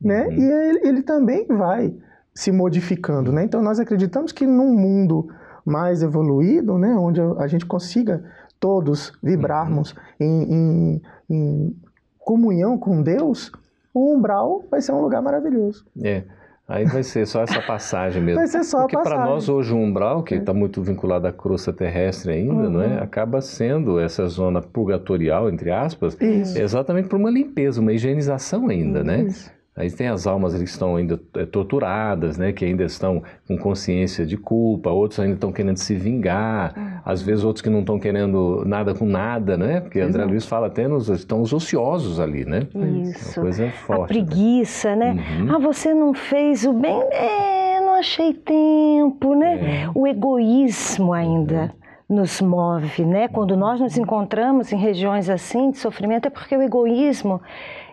né? 0.00 0.26
Uhum. 0.26 0.32
E 0.32 0.42
ele, 0.42 0.88
ele, 0.88 1.02
também 1.02 1.46
vai 1.46 1.94
se 2.34 2.50
modificando, 2.50 3.32
né? 3.32 3.44
Então 3.44 3.62
nós 3.62 3.78
acreditamos 3.78 4.32
que 4.32 4.46
num 4.46 4.74
mundo 4.74 5.28
mais 5.64 6.02
evoluído, 6.02 6.76
né, 6.76 6.94
onde 6.94 7.20
a 7.38 7.46
gente 7.46 7.64
consiga 7.64 8.22
todos 8.60 9.12
vibrarmos 9.22 9.94
uhum. 10.20 10.26
em, 10.26 10.52
em, 10.52 11.02
em 11.30 11.76
comunhão 12.18 12.78
com 12.78 13.02
Deus, 13.02 13.50
o 13.92 14.14
umbral 14.14 14.64
vai 14.70 14.80
ser 14.80 14.92
um 14.92 15.00
lugar 15.00 15.22
maravilhoso. 15.22 15.86
É. 16.02 16.24
Aí 16.66 16.86
vai 16.86 17.02
ser 17.02 17.26
só 17.26 17.42
essa 17.42 17.60
passagem 17.60 18.22
mesmo. 18.22 18.38
Vai 18.38 18.46
ser 18.46 18.64
só 18.64 18.80
Porque 18.80 18.96
a 18.96 19.00
passagem. 19.00 19.18
para 19.18 19.30
nós 19.30 19.48
hoje 19.50 19.72
o 19.74 19.76
umbral, 19.76 20.22
que 20.22 20.34
está 20.34 20.52
é. 20.52 20.54
muito 20.54 20.82
vinculado 20.82 21.26
à 21.26 21.32
crosta 21.32 21.74
terrestre 21.74 22.32
ainda, 22.32 22.54
uhum. 22.54 22.70
não 22.70 22.82
é? 22.82 22.86
Uhum. 22.86 23.02
acaba 23.02 23.42
sendo 23.42 24.00
essa 24.00 24.26
zona 24.28 24.62
purgatorial, 24.62 25.50
entre 25.50 25.70
aspas, 25.70 26.16
Isso. 26.18 26.58
exatamente 26.58 27.08
por 27.08 27.16
uma 27.18 27.30
limpeza, 27.30 27.82
uma 27.82 27.92
higienização 27.92 28.68
ainda, 28.68 29.04
né? 29.04 29.22
Isso. 29.22 29.52
Né? 29.76 29.84
Aí 29.84 29.90
tem 29.90 30.08
as 30.08 30.26
almas 30.26 30.54
que 30.54 30.62
estão 30.64 30.96
ainda 30.96 31.20
é, 31.34 31.44
torturadas, 31.44 32.38
né? 32.38 32.52
Que 32.52 32.64
ainda 32.64 32.84
estão 32.84 33.22
com 33.46 33.56
consciência 33.58 34.24
de 34.24 34.36
culpa, 34.36 34.90
outros 34.90 35.20
ainda 35.20 35.34
estão 35.34 35.52
querendo 35.52 35.76
se 35.76 35.94
vingar, 35.94 36.74
uhum. 36.76 37.00
às 37.04 37.22
vezes 37.22 37.44
outros 37.44 37.62
que 37.62 37.70
não 37.70 37.80
estão 37.80 37.98
querendo 37.98 38.62
nada 38.64 38.94
com 38.94 39.06
nada, 39.06 39.56
né? 39.56 39.80
Porque 39.80 40.00
André 40.00 40.24
Luiz 40.24 40.46
fala 40.46 40.68
até 40.68 40.86
nos 40.86 41.08
estão 41.08 41.42
os 41.42 41.52
ociosos 41.52 42.20
ali, 42.20 42.44
né? 42.44 42.66
Isso. 43.02 43.40
Uma 43.40 43.44
coisa 43.44 43.70
forte. 43.70 44.02
A 44.02 44.06
preguiça, 44.06 44.96
né? 44.96 45.14
né? 45.14 45.24
Uhum. 45.40 45.54
Ah, 45.54 45.58
você 45.58 45.92
não 45.92 46.14
fez 46.14 46.64
o 46.64 46.72
bem, 46.72 47.02
é, 47.10 47.80
não 47.80 47.94
achei 47.94 48.32
tempo, 48.32 49.34
né? 49.34 49.84
É. 49.84 49.90
O 49.94 50.06
egoísmo 50.06 51.12
ainda. 51.12 51.72
Uhum 51.74 51.83
nos 52.08 52.40
move, 52.40 53.04
né? 53.04 53.28
Quando 53.28 53.56
nós 53.56 53.80
nos 53.80 53.96
encontramos 53.96 54.72
em 54.72 54.76
regiões 54.76 55.30
assim 55.30 55.70
de 55.70 55.78
sofrimento, 55.78 56.26
é 56.26 56.30
porque 56.30 56.56
o 56.56 56.62
egoísmo 56.62 57.40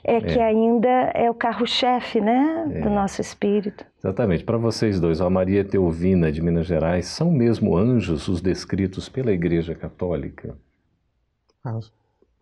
é, 0.04 0.18
é. 0.18 0.22
que 0.22 0.40
ainda 0.40 0.90
é 1.14 1.30
o 1.30 1.34
carro-chefe, 1.34 2.20
né, 2.20 2.72
é. 2.74 2.82
do 2.82 2.90
nosso 2.90 3.22
espírito. 3.22 3.86
Exatamente. 4.00 4.44
Para 4.44 4.58
vocês 4.58 5.00
dois, 5.00 5.22
a 5.22 5.30
Maria 5.30 5.64
Teovina 5.64 6.32
de 6.32 6.42
Minas 6.42 6.66
Gerais, 6.66 7.06
são 7.08 7.32
mesmo 7.32 7.78
anjos 7.78 8.28
os 8.28 8.42
descritos 8.42 9.08
pela 9.08 9.32
Igreja 9.32 9.76
Católica? 9.76 10.56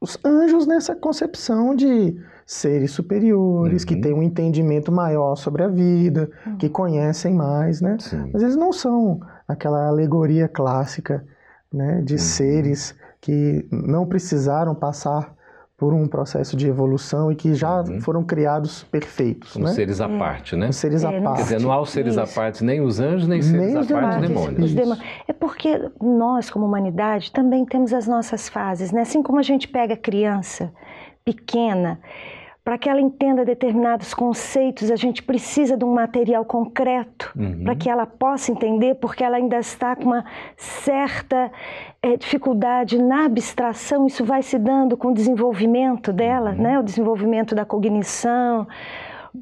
Os 0.02 0.18
anjos 0.24 0.66
nessa 0.66 0.96
concepção 0.96 1.76
de 1.76 2.18
seres 2.46 2.92
superiores, 2.92 3.84
uhum. 3.84 3.88
que 3.88 3.96
têm 3.98 4.14
um 4.14 4.24
entendimento 4.24 4.92
maior 4.92 5.36
sobre 5.36 5.64
a 5.64 5.68
vida, 5.68 6.32
uhum. 6.48 6.58
que 6.58 6.70
conhecem 6.70 7.34
mais, 7.34 7.82
né? 7.82 7.98
Sim. 8.00 8.30
Mas 8.34 8.42
eles 8.42 8.56
não 8.56 8.72
são 8.72 9.20
aquela 9.48 9.88
alegoria 9.88 10.48
clássica 10.48 11.24
né, 11.72 12.02
de 12.04 12.14
uhum. 12.14 12.20
seres 12.20 12.96
que 13.22 13.68
não 13.72 14.06
precisaram 14.06 14.74
passar 14.74 15.38
por 15.80 15.94
um 15.94 16.06
processo 16.08 16.58
de 16.58 16.68
evolução 16.68 17.32
e 17.32 17.36
que 17.36 17.54
já 17.54 17.82
uhum. 17.82 18.02
foram 18.02 18.22
criados 18.22 18.84
perfeitos. 18.84 19.54
Como 19.54 19.64
né? 19.64 19.72
seres 19.72 20.02
à 20.02 20.10
parte, 20.10 20.56
né? 20.58 20.66
Como 20.66 20.74
seres 20.74 21.06
à 21.06 21.14
é, 21.14 21.22
parte. 21.22 21.38
Quer 21.38 21.44
dizer, 21.44 21.62
não 21.62 21.72
há 21.72 21.80
os 21.80 21.90
seres 21.90 22.16
Isso. 22.16 22.22
à 22.22 22.28
parte, 22.28 22.64
nem 22.66 22.82
os 22.82 23.00
anjos, 23.00 23.30
nem, 23.30 23.40
nem 23.40 23.72
seres 23.72 23.90
à 23.90 24.02
parte, 24.02 24.28
demônios. 24.28 24.66
Os 24.66 24.74
demônios. 24.74 25.06
É 25.26 25.32
porque 25.32 25.90
nós, 26.02 26.50
como 26.50 26.66
humanidade, 26.66 27.32
também 27.32 27.66
temos 27.66 27.94
as 27.94 28.08
nossas 28.08 28.50
fases, 28.50 28.92
né? 28.92 29.02
Assim 29.02 29.24
como 29.24 29.40
a 29.40 29.42
gente 29.42 29.70
pega 29.70 29.96
criança 29.96 30.70
pequena 31.24 31.98
para 32.70 32.78
que 32.78 32.88
ela 32.88 33.02
entenda 33.02 33.44
determinados 33.44 34.14
conceitos, 34.14 34.92
a 34.92 34.96
gente 34.96 35.24
precisa 35.24 35.76
de 35.76 35.84
um 35.84 35.92
material 35.92 36.46
concreto 36.46 37.34
uhum. 37.36 37.64
para 37.64 37.76
que 37.76 37.90
ela 37.90 38.06
possa 38.06 38.52
entender, 38.52 38.94
porque 38.94 39.24
ela 39.24 39.38
ainda 39.38 39.58
está 39.58 39.96
com 39.96 40.04
uma 40.04 40.24
certa 40.56 41.52
é, 42.00 42.16
dificuldade 42.16 43.02
na 43.02 43.26
abstração. 43.26 44.06
Isso 44.06 44.24
vai 44.24 44.44
se 44.44 44.60
dando 44.60 44.96
com 44.96 45.08
o 45.08 45.14
desenvolvimento 45.16 46.14
dela, 46.14 46.52
uhum. 46.52 46.62
né? 46.62 46.80
o 46.80 46.84
desenvolvimento 46.84 47.56
da 47.56 47.66
cognição, 47.66 48.68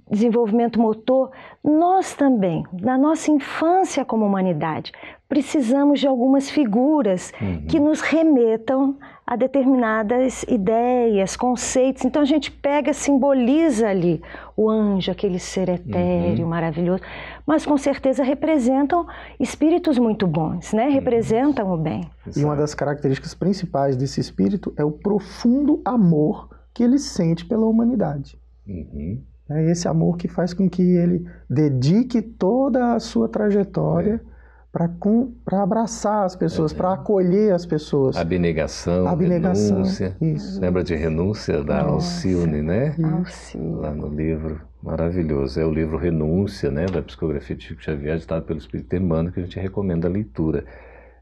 desenvolvimento 0.10 0.80
motor. 0.80 1.32
Nós 1.62 2.16
também, 2.16 2.64
na 2.72 2.98
nossa 2.98 3.30
infância 3.30 4.06
como 4.06 4.26
humanidade, 4.26 4.94
precisamos 5.28 6.00
de 6.00 6.08
algumas 6.08 6.50
figuras 6.50 7.34
uhum. 7.42 7.66
que 7.68 7.78
nos 7.78 8.00
remetam 8.00 8.96
a 9.28 9.36
determinadas 9.36 10.44
ideias, 10.48 11.36
conceitos. 11.36 12.06
Então 12.06 12.22
a 12.22 12.26
gente 12.26 12.50
pega, 12.50 12.94
simboliza 12.94 13.90
ali 13.90 14.22
o 14.56 14.70
anjo, 14.70 15.12
aquele 15.12 15.38
ser 15.38 15.68
etéreo, 15.68 16.44
uhum. 16.44 16.50
maravilhoso, 16.50 17.04
mas 17.46 17.66
com 17.66 17.78
certeza 17.78 18.24
representam 18.24 19.06
espíritos 19.38 19.98
muito 20.00 20.26
bons, 20.26 20.72
né? 20.72 20.86
Uhum. 20.86 20.94
Representam 20.94 21.74
o 21.74 21.78
bem. 21.78 22.10
E 22.36 22.44
uma 22.44 22.56
das 22.56 22.74
características 22.74 23.36
principais 23.36 23.98
desse 23.98 24.22
espírito 24.22 24.74
é 24.78 24.84
o 24.86 24.92
profundo 24.92 25.82
amor 25.84 26.50
que 26.74 26.82
ele 26.82 26.98
sente 26.98 27.46
pela 27.46 27.66
humanidade. 27.66 28.40
Uhum. 28.66 29.22
É 29.50 29.72
esse 29.72 29.90
amor 29.90 30.18
que 30.18 30.30
faz 30.30 30.54
com 30.54 30.70
que 30.70 30.82
ele 30.82 31.26
dedique 31.50 32.22
toda 32.22 32.94
a 32.94 33.00
sua 33.00 33.28
trajetória. 33.28 34.16
É 34.16 34.37
para 34.72 35.64
abraçar 35.64 36.26
as 36.26 36.36
pessoas, 36.36 36.72
é. 36.72 36.76
para 36.76 36.94
acolher 36.94 37.54
as 37.54 37.66
pessoas. 37.66 38.16
Abnegação, 38.16 39.08
Abnegação 39.08 39.78
renúncia. 39.78 40.16
Isso. 40.22 40.62
Lembra 40.62 40.84
de 40.84 40.96
renúncia 40.96 41.64
da 41.64 41.84
Nossa. 41.84 42.28
Alcione, 42.28 42.62
né? 42.62 42.96
Alcione. 43.02 43.82
Lá 43.82 43.92
no 43.92 44.08
livro. 44.08 44.62
Maravilhoso. 44.82 45.60
É 45.60 45.66
o 45.66 45.72
livro 45.72 45.98
Renúncia, 45.98 46.70
né? 46.70 46.86
Da 46.86 47.02
psicografia 47.02 47.56
de 47.56 47.64
Chico 47.64 47.84
Xavier, 47.84 48.18
ditado 48.18 48.44
pelo 48.44 48.60
Espírito 48.60 48.96
Emmanuel, 48.96 49.34
que 49.34 49.40
a 49.40 49.44
gente 49.44 49.60
recomenda 49.60 50.08
a 50.08 50.12
leitura. 50.12 50.64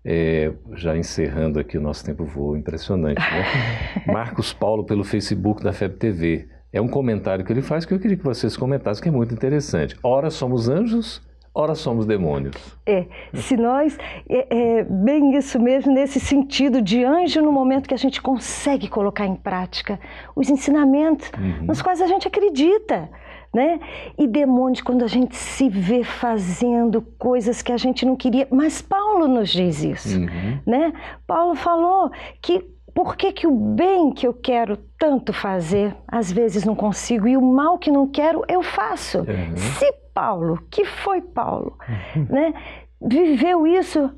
É, 0.08 0.52
já 0.74 0.96
encerrando 0.96 1.58
aqui 1.58 1.80
o 1.80 1.82
nosso 1.82 2.06
tempo 2.06 2.26
voa, 2.26 2.60
impressionante, 2.60 3.20
né? 3.20 4.04
Marcos 4.06 4.54
Paulo 4.54 4.84
pelo 4.84 5.04
Facebook 5.04 5.64
da 5.64 5.74
FEB 5.74 5.96
TV. 5.96 6.48
É 6.72 6.80
um 6.80 6.88
comentário 6.88 7.44
que 7.44 7.52
ele 7.52 7.62
faz 7.62 7.86
que 7.86 7.94
eu 7.94 8.00
queria 8.00 8.18
que 8.18 8.24
vocês 8.24 8.56
comentassem, 8.56 9.02
que 9.02 9.10
é 9.10 9.12
muito 9.12 9.34
interessante. 9.34 9.98
Ora 10.04 10.30
somos 10.30 10.70
anjos, 10.70 11.24
ora 11.56 11.74
somos 11.74 12.06
demônios. 12.06 12.56
É, 12.86 13.06
se 13.34 13.56
nós, 13.56 13.98
é, 14.30 14.48
é, 14.50 14.84
bem 14.84 15.36
isso 15.38 15.58
mesmo, 15.60 15.94
nesse 15.94 16.20
sentido 16.20 16.82
de 16.82 17.04
anjo, 17.04 17.42
no 17.42 17.52
momento 17.52 17.88
que 17.88 17.94
a 17.94 17.98
gente 17.98 18.22
consegue 18.22 18.90
colocar 18.90 19.26
em 19.26 19.36
prática 19.36 19.98
os 20.36 20.50
ensinamentos 20.50 21.32
uhum. 21.38 21.66
nos 21.66 21.82
quais 21.82 22.02
a 22.02 22.08
gente 22.08 22.28
acredita. 22.28 23.10
Né? 23.54 23.80
E 24.18 24.28
demônios 24.28 24.82
quando 24.82 25.06
a 25.06 25.08
gente 25.08 25.34
se 25.34 25.70
vê 25.70 26.04
fazendo 26.04 27.02
coisas 27.18 27.62
que 27.62 27.72
a 27.72 27.78
gente 27.78 28.06
não 28.06 28.18
queria. 28.18 28.46
Mas 28.52 28.82
Paulo 28.82 29.30
nos 29.30 29.50
diz 29.50 29.82
isso, 29.82 30.20
uhum. 30.20 30.60
né? 30.68 30.92
Paulo 31.26 31.56
falou 31.56 32.12
que 32.42 32.60
por 32.94 33.16
que, 33.16 33.32
que 33.32 33.48
o 33.48 33.52
bem 33.52 34.12
que 34.12 34.28
eu 34.28 34.34
quero 34.34 34.76
tanto 35.00 35.32
fazer, 35.32 35.96
às 36.06 36.30
vezes 36.30 36.66
não 36.66 36.76
consigo, 36.76 37.30
e 37.30 37.38
o 37.38 37.42
mal 37.42 37.78
que 37.78 37.90
não 37.90 38.06
quero, 38.08 38.44
eu 38.50 38.62
faço? 38.62 39.20
Uhum. 39.20 39.56
Se 39.56 40.05
Paulo, 40.16 40.58
que 40.72 40.86
foi 40.86 41.22
Paulo, 41.22 41.78
uhum. 42.16 42.26
né, 42.30 42.54
viveu 43.00 43.68
isso, 43.68 44.10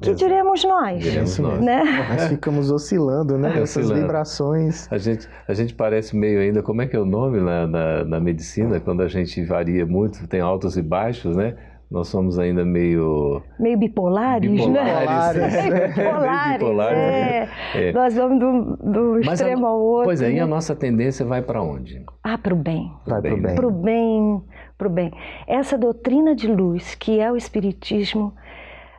que 0.00 0.14
diremos 0.14 0.64
nós? 0.64 1.02
Diremos 1.02 1.38
nós. 1.38 1.60
Né? 1.60 1.82
Nós 2.08 2.28
ficamos 2.28 2.70
oscilando, 2.70 3.36
né? 3.36 3.58
É, 3.58 3.62
Essas 3.62 3.90
vibrações. 3.90 4.90
A 4.90 4.96
gente, 4.96 5.28
a 5.46 5.52
gente 5.52 5.74
parece 5.74 6.16
meio 6.16 6.40
ainda, 6.40 6.62
como 6.62 6.80
é 6.80 6.86
que 6.86 6.96
é 6.96 6.98
o 6.98 7.04
nome 7.04 7.38
na, 7.38 7.66
na, 7.66 8.04
na 8.04 8.20
medicina, 8.20 8.80
quando 8.80 9.02
a 9.02 9.08
gente 9.08 9.44
varia 9.44 9.84
muito, 9.84 10.26
tem 10.26 10.40
altos 10.40 10.78
e 10.78 10.82
baixos, 10.82 11.36
né? 11.36 11.54
nós 11.90 12.06
somos 12.06 12.38
ainda 12.38 12.64
meio. 12.64 13.42
Meio 13.58 13.76
bipolares, 13.76 14.48
bipolares 14.48 15.36
né? 15.36 15.84
É. 15.84 15.88
bipolares. 15.88 16.58
bipolares 16.58 16.98
é. 16.98 17.48
É. 17.74 17.92
Nós 17.92 18.14
vamos 18.14 18.38
do, 18.38 18.76
do 18.76 19.18
extremo 19.18 19.66
a, 19.66 19.70
ao 19.70 19.80
outro. 19.80 20.04
Pois 20.04 20.22
é, 20.22 20.28
né? 20.28 20.34
e 20.36 20.40
a 20.40 20.46
nossa 20.46 20.76
tendência 20.76 21.26
vai 21.26 21.42
para 21.42 21.60
onde? 21.60 22.04
Ah, 22.22 22.38
para 22.38 22.54
o 22.54 22.56
bem. 22.56 22.92
Vai 23.06 23.20
para 23.20 23.34
o 23.34 23.40
bem. 23.40 23.54
Para 23.56 23.66
o 23.66 23.70
bem, 23.72 24.42
para 24.80 24.88
o 24.88 24.90
bem. 24.90 25.12
Essa 25.46 25.76
doutrina 25.76 26.34
de 26.34 26.48
luz, 26.48 26.94
que 26.94 27.20
é 27.20 27.30
o 27.30 27.36
Espiritismo, 27.36 28.32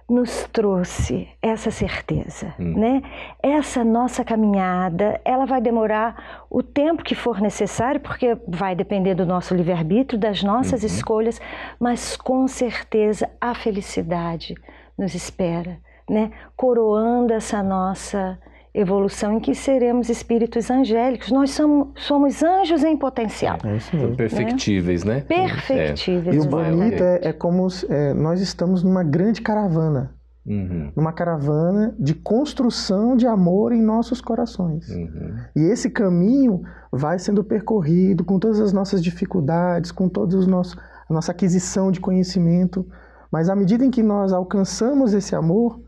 nos 0.07 0.47
trouxe 0.51 1.27
essa 1.41 1.71
certeza, 1.71 2.53
hum. 2.59 2.77
né? 2.77 3.01
Essa 3.41 3.83
nossa 3.83 4.23
caminhada, 4.23 5.19
ela 5.25 5.45
vai 5.45 5.59
demorar 5.59 6.45
o 6.49 6.61
tempo 6.61 7.01
que 7.01 7.15
for 7.15 7.41
necessário, 7.41 7.99
porque 7.99 8.37
vai 8.47 8.75
depender 8.75 9.15
do 9.15 9.25
nosso 9.25 9.55
livre-arbítrio, 9.55 10.19
das 10.19 10.43
nossas 10.43 10.81
uhum. 10.81 10.87
escolhas, 10.87 11.41
mas 11.79 12.15
com 12.15 12.47
certeza 12.47 13.27
a 13.39 13.55
felicidade 13.55 14.53
nos 14.95 15.15
espera, 15.15 15.79
né? 16.07 16.29
Coroando 16.55 17.33
essa 17.33 17.63
nossa 17.63 18.37
evolução 18.73 19.33
em 19.33 19.39
que 19.39 19.53
seremos 19.53 20.09
espíritos 20.09 20.69
angélicos. 20.69 21.31
Nós 21.31 21.51
somos, 21.51 21.89
somos 21.95 22.41
anjos 22.41 22.83
em 22.83 22.95
potencial. 22.95 23.57
É 23.63 23.75
isso 23.75 23.95
mesmo. 23.95 24.15
Perfectíveis, 24.15 25.03
né? 25.03 25.21
Perfectíveis. 25.21 26.35
É. 26.35 26.39
E 26.39 26.39
o 26.39 26.49
bonito 26.49 27.03
é, 27.03 27.19
é 27.23 27.33
como 27.33 27.67
é, 27.89 28.13
nós 28.13 28.39
estamos 28.39 28.83
numa 28.83 29.03
grande 29.03 29.41
caravana. 29.41 30.15
Uhum. 30.43 30.91
Numa 30.95 31.13
caravana 31.13 31.95
de 31.99 32.15
construção 32.15 33.15
de 33.15 33.27
amor 33.27 33.73
em 33.73 33.81
nossos 33.81 34.21
corações. 34.21 34.89
Uhum. 34.89 35.35
E 35.55 35.61
esse 35.65 35.87
caminho 35.89 36.63
vai 36.91 37.19
sendo 37.19 37.43
percorrido 37.43 38.23
com 38.23 38.39
todas 38.39 38.59
as 38.59 38.73
nossas 38.73 39.03
dificuldades, 39.03 39.91
com 39.91 40.09
toda 40.09 40.35
a 40.37 41.13
nossa 41.13 41.31
aquisição 41.31 41.91
de 41.91 41.99
conhecimento. 41.99 42.87
Mas 43.31 43.49
à 43.49 43.55
medida 43.55 43.85
em 43.85 43.91
que 43.91 44.01
nós 44.01 44.33
alcançamos 44.33 45.13
esse 45.13 45.35
amor, 45.35 45.79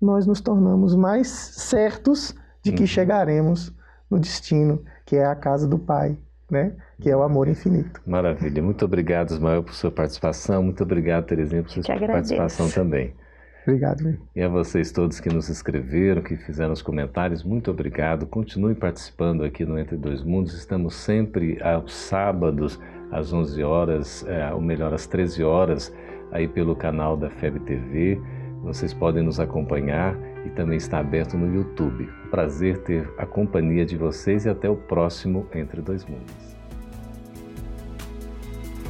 nós 0.00 0.26
nos 0.26 0.40
tornamos 0.40 0.94
mais 0.94 1.28
certos 1.28 2.34
de 2.62 2.72
que 2.72 2.82
uhum. 2.82 2.86
chegaremos 2.86 3.72
no 4.10 4.18
destino, 4.18 4.82
que 5.04 5.16
é 5.16 5.24
a 5.24 5.34
casa 5.34 5.66
do 5.66 5.78
Pai, 5.78 6.16
né? 6.50 6.72
que 7.00 7.10
é 7.10 7.16
o 7.16 7.22
amor 7.22 7.48
infinito. 7.48 8.00
Maravilha. 8.06 8.62
Muito 8.62 8.84
obrigado, 8.84 9.30
Ismael, 9.30 9.62
por 9.62 9.74
sua 9.74 9.90
participação. 9.90 10.62
Muito 10.62 10.82
obrigado, 10.82 11.26
Terezinha, 11.26 11.62
por 11.62 11.70
sua 11.70 11.82
participação 11.82 12.68
também. 12.70 13.14
Obrigado. 13.62 14.02
Meu. 14.02 14.16
E 14.34 14.42
a 14.42 14.48
vocês 14.48 14.90
todos 14.90 15.20
que 15.20 15.28
nos 15.28 15.50
escreveram, 15.50 16.22
que 16.22 16.36
fizeram 16.36 16.72
os 16.72 16.80
comentários, 16.80 17.44
muito 17.44 17.70
obrigado. 17.70 18.26
Continue 18.26 18.74
participando 18.74 19.44
aqui 19.44 19.64
no 19.64 19.78
Entre 19.78 19.96
Dois 19.96 20.22
Mundos. 20.22 20.54
Estamos 20.54 20.94
sempre 20.94 21.62
aos 21.62 21.92
sábados, 21.94 22.80
às 23.12 23.30
11 23.30 23.62
horas, 23.62 24.24
é, 24.26 24.52
ou 24.54 24.60
melhor, 24.60 24.94
às 24.94 25.06
13 25.06 25.44
horas, 25.44 25.94
aí 26.32 26.48
pelo 26.48 26.74
canal 26.74 27.14
da 27.14 27.28
FEB 27.28 27.60
TV. 27.60 28.18
Vocês 28.62 28.92
podem 28.92 29.22
nos 29.22 29.40
acompanhar 29.40 30.16
e 30.44 30.50
também 30.50 30.76
está 30.76 30.98
aberto 30.98 31.36
no 31.36 31.54
YouTube. 31.54 32.08
Prazer 32.30 32.78
ter 32.78 33.12
a 33.16 33.24
companhia 33.24 33.84
de 33.84 33.96
vocês 33.96 34.44
e 34.44 34.48
até 34.48 34.68
o 34.68 34.76
próximo 34.76 35.46
Entre 35.54 35.80
Dois 35.80 36.04
Mundos. 36.04 36.56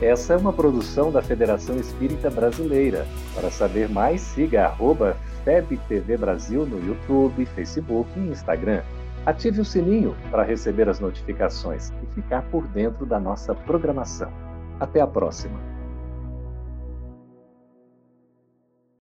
Essa 0.00 0.34
é 0.34 0.36
uma 0.36 0.52
produção 0.52 1.10
da 1.10 1.20
Federação 1.20 1.76
Espírita 1.76 2.30
Brasileira. 2.30 3.04
Para 3.34 3.50
saber 3.50 3.88
mais, 3.88 4.20
siga 4.20 4.66
arroba 4.66 5.16
FebTV 5.44 6.16
Brasil 6.16 6.64
no 6.64 6.78
YouTube, 6.86 7.44
Facebook 7.46 8.08
e 8.16 8.28
Instagram. 8.28 8.82
Ative 9.26 9.60
o 9.60 9.64
sininho 9.64 10.16
para 10.30 10.44
receber 10.44 10.88
as 10.88 11.00
notificações 11.00 11.90
e 12.02 12.14
ficar 12.14 12.42
por 12.42 12.66
dentro 12.68 13.04
da 13.04 13.18
nossa 13.18 13.54
programação. 13.54 14.32
Até 14.78 15.00
a 15.00 15.06
próxima! 15.06 15.67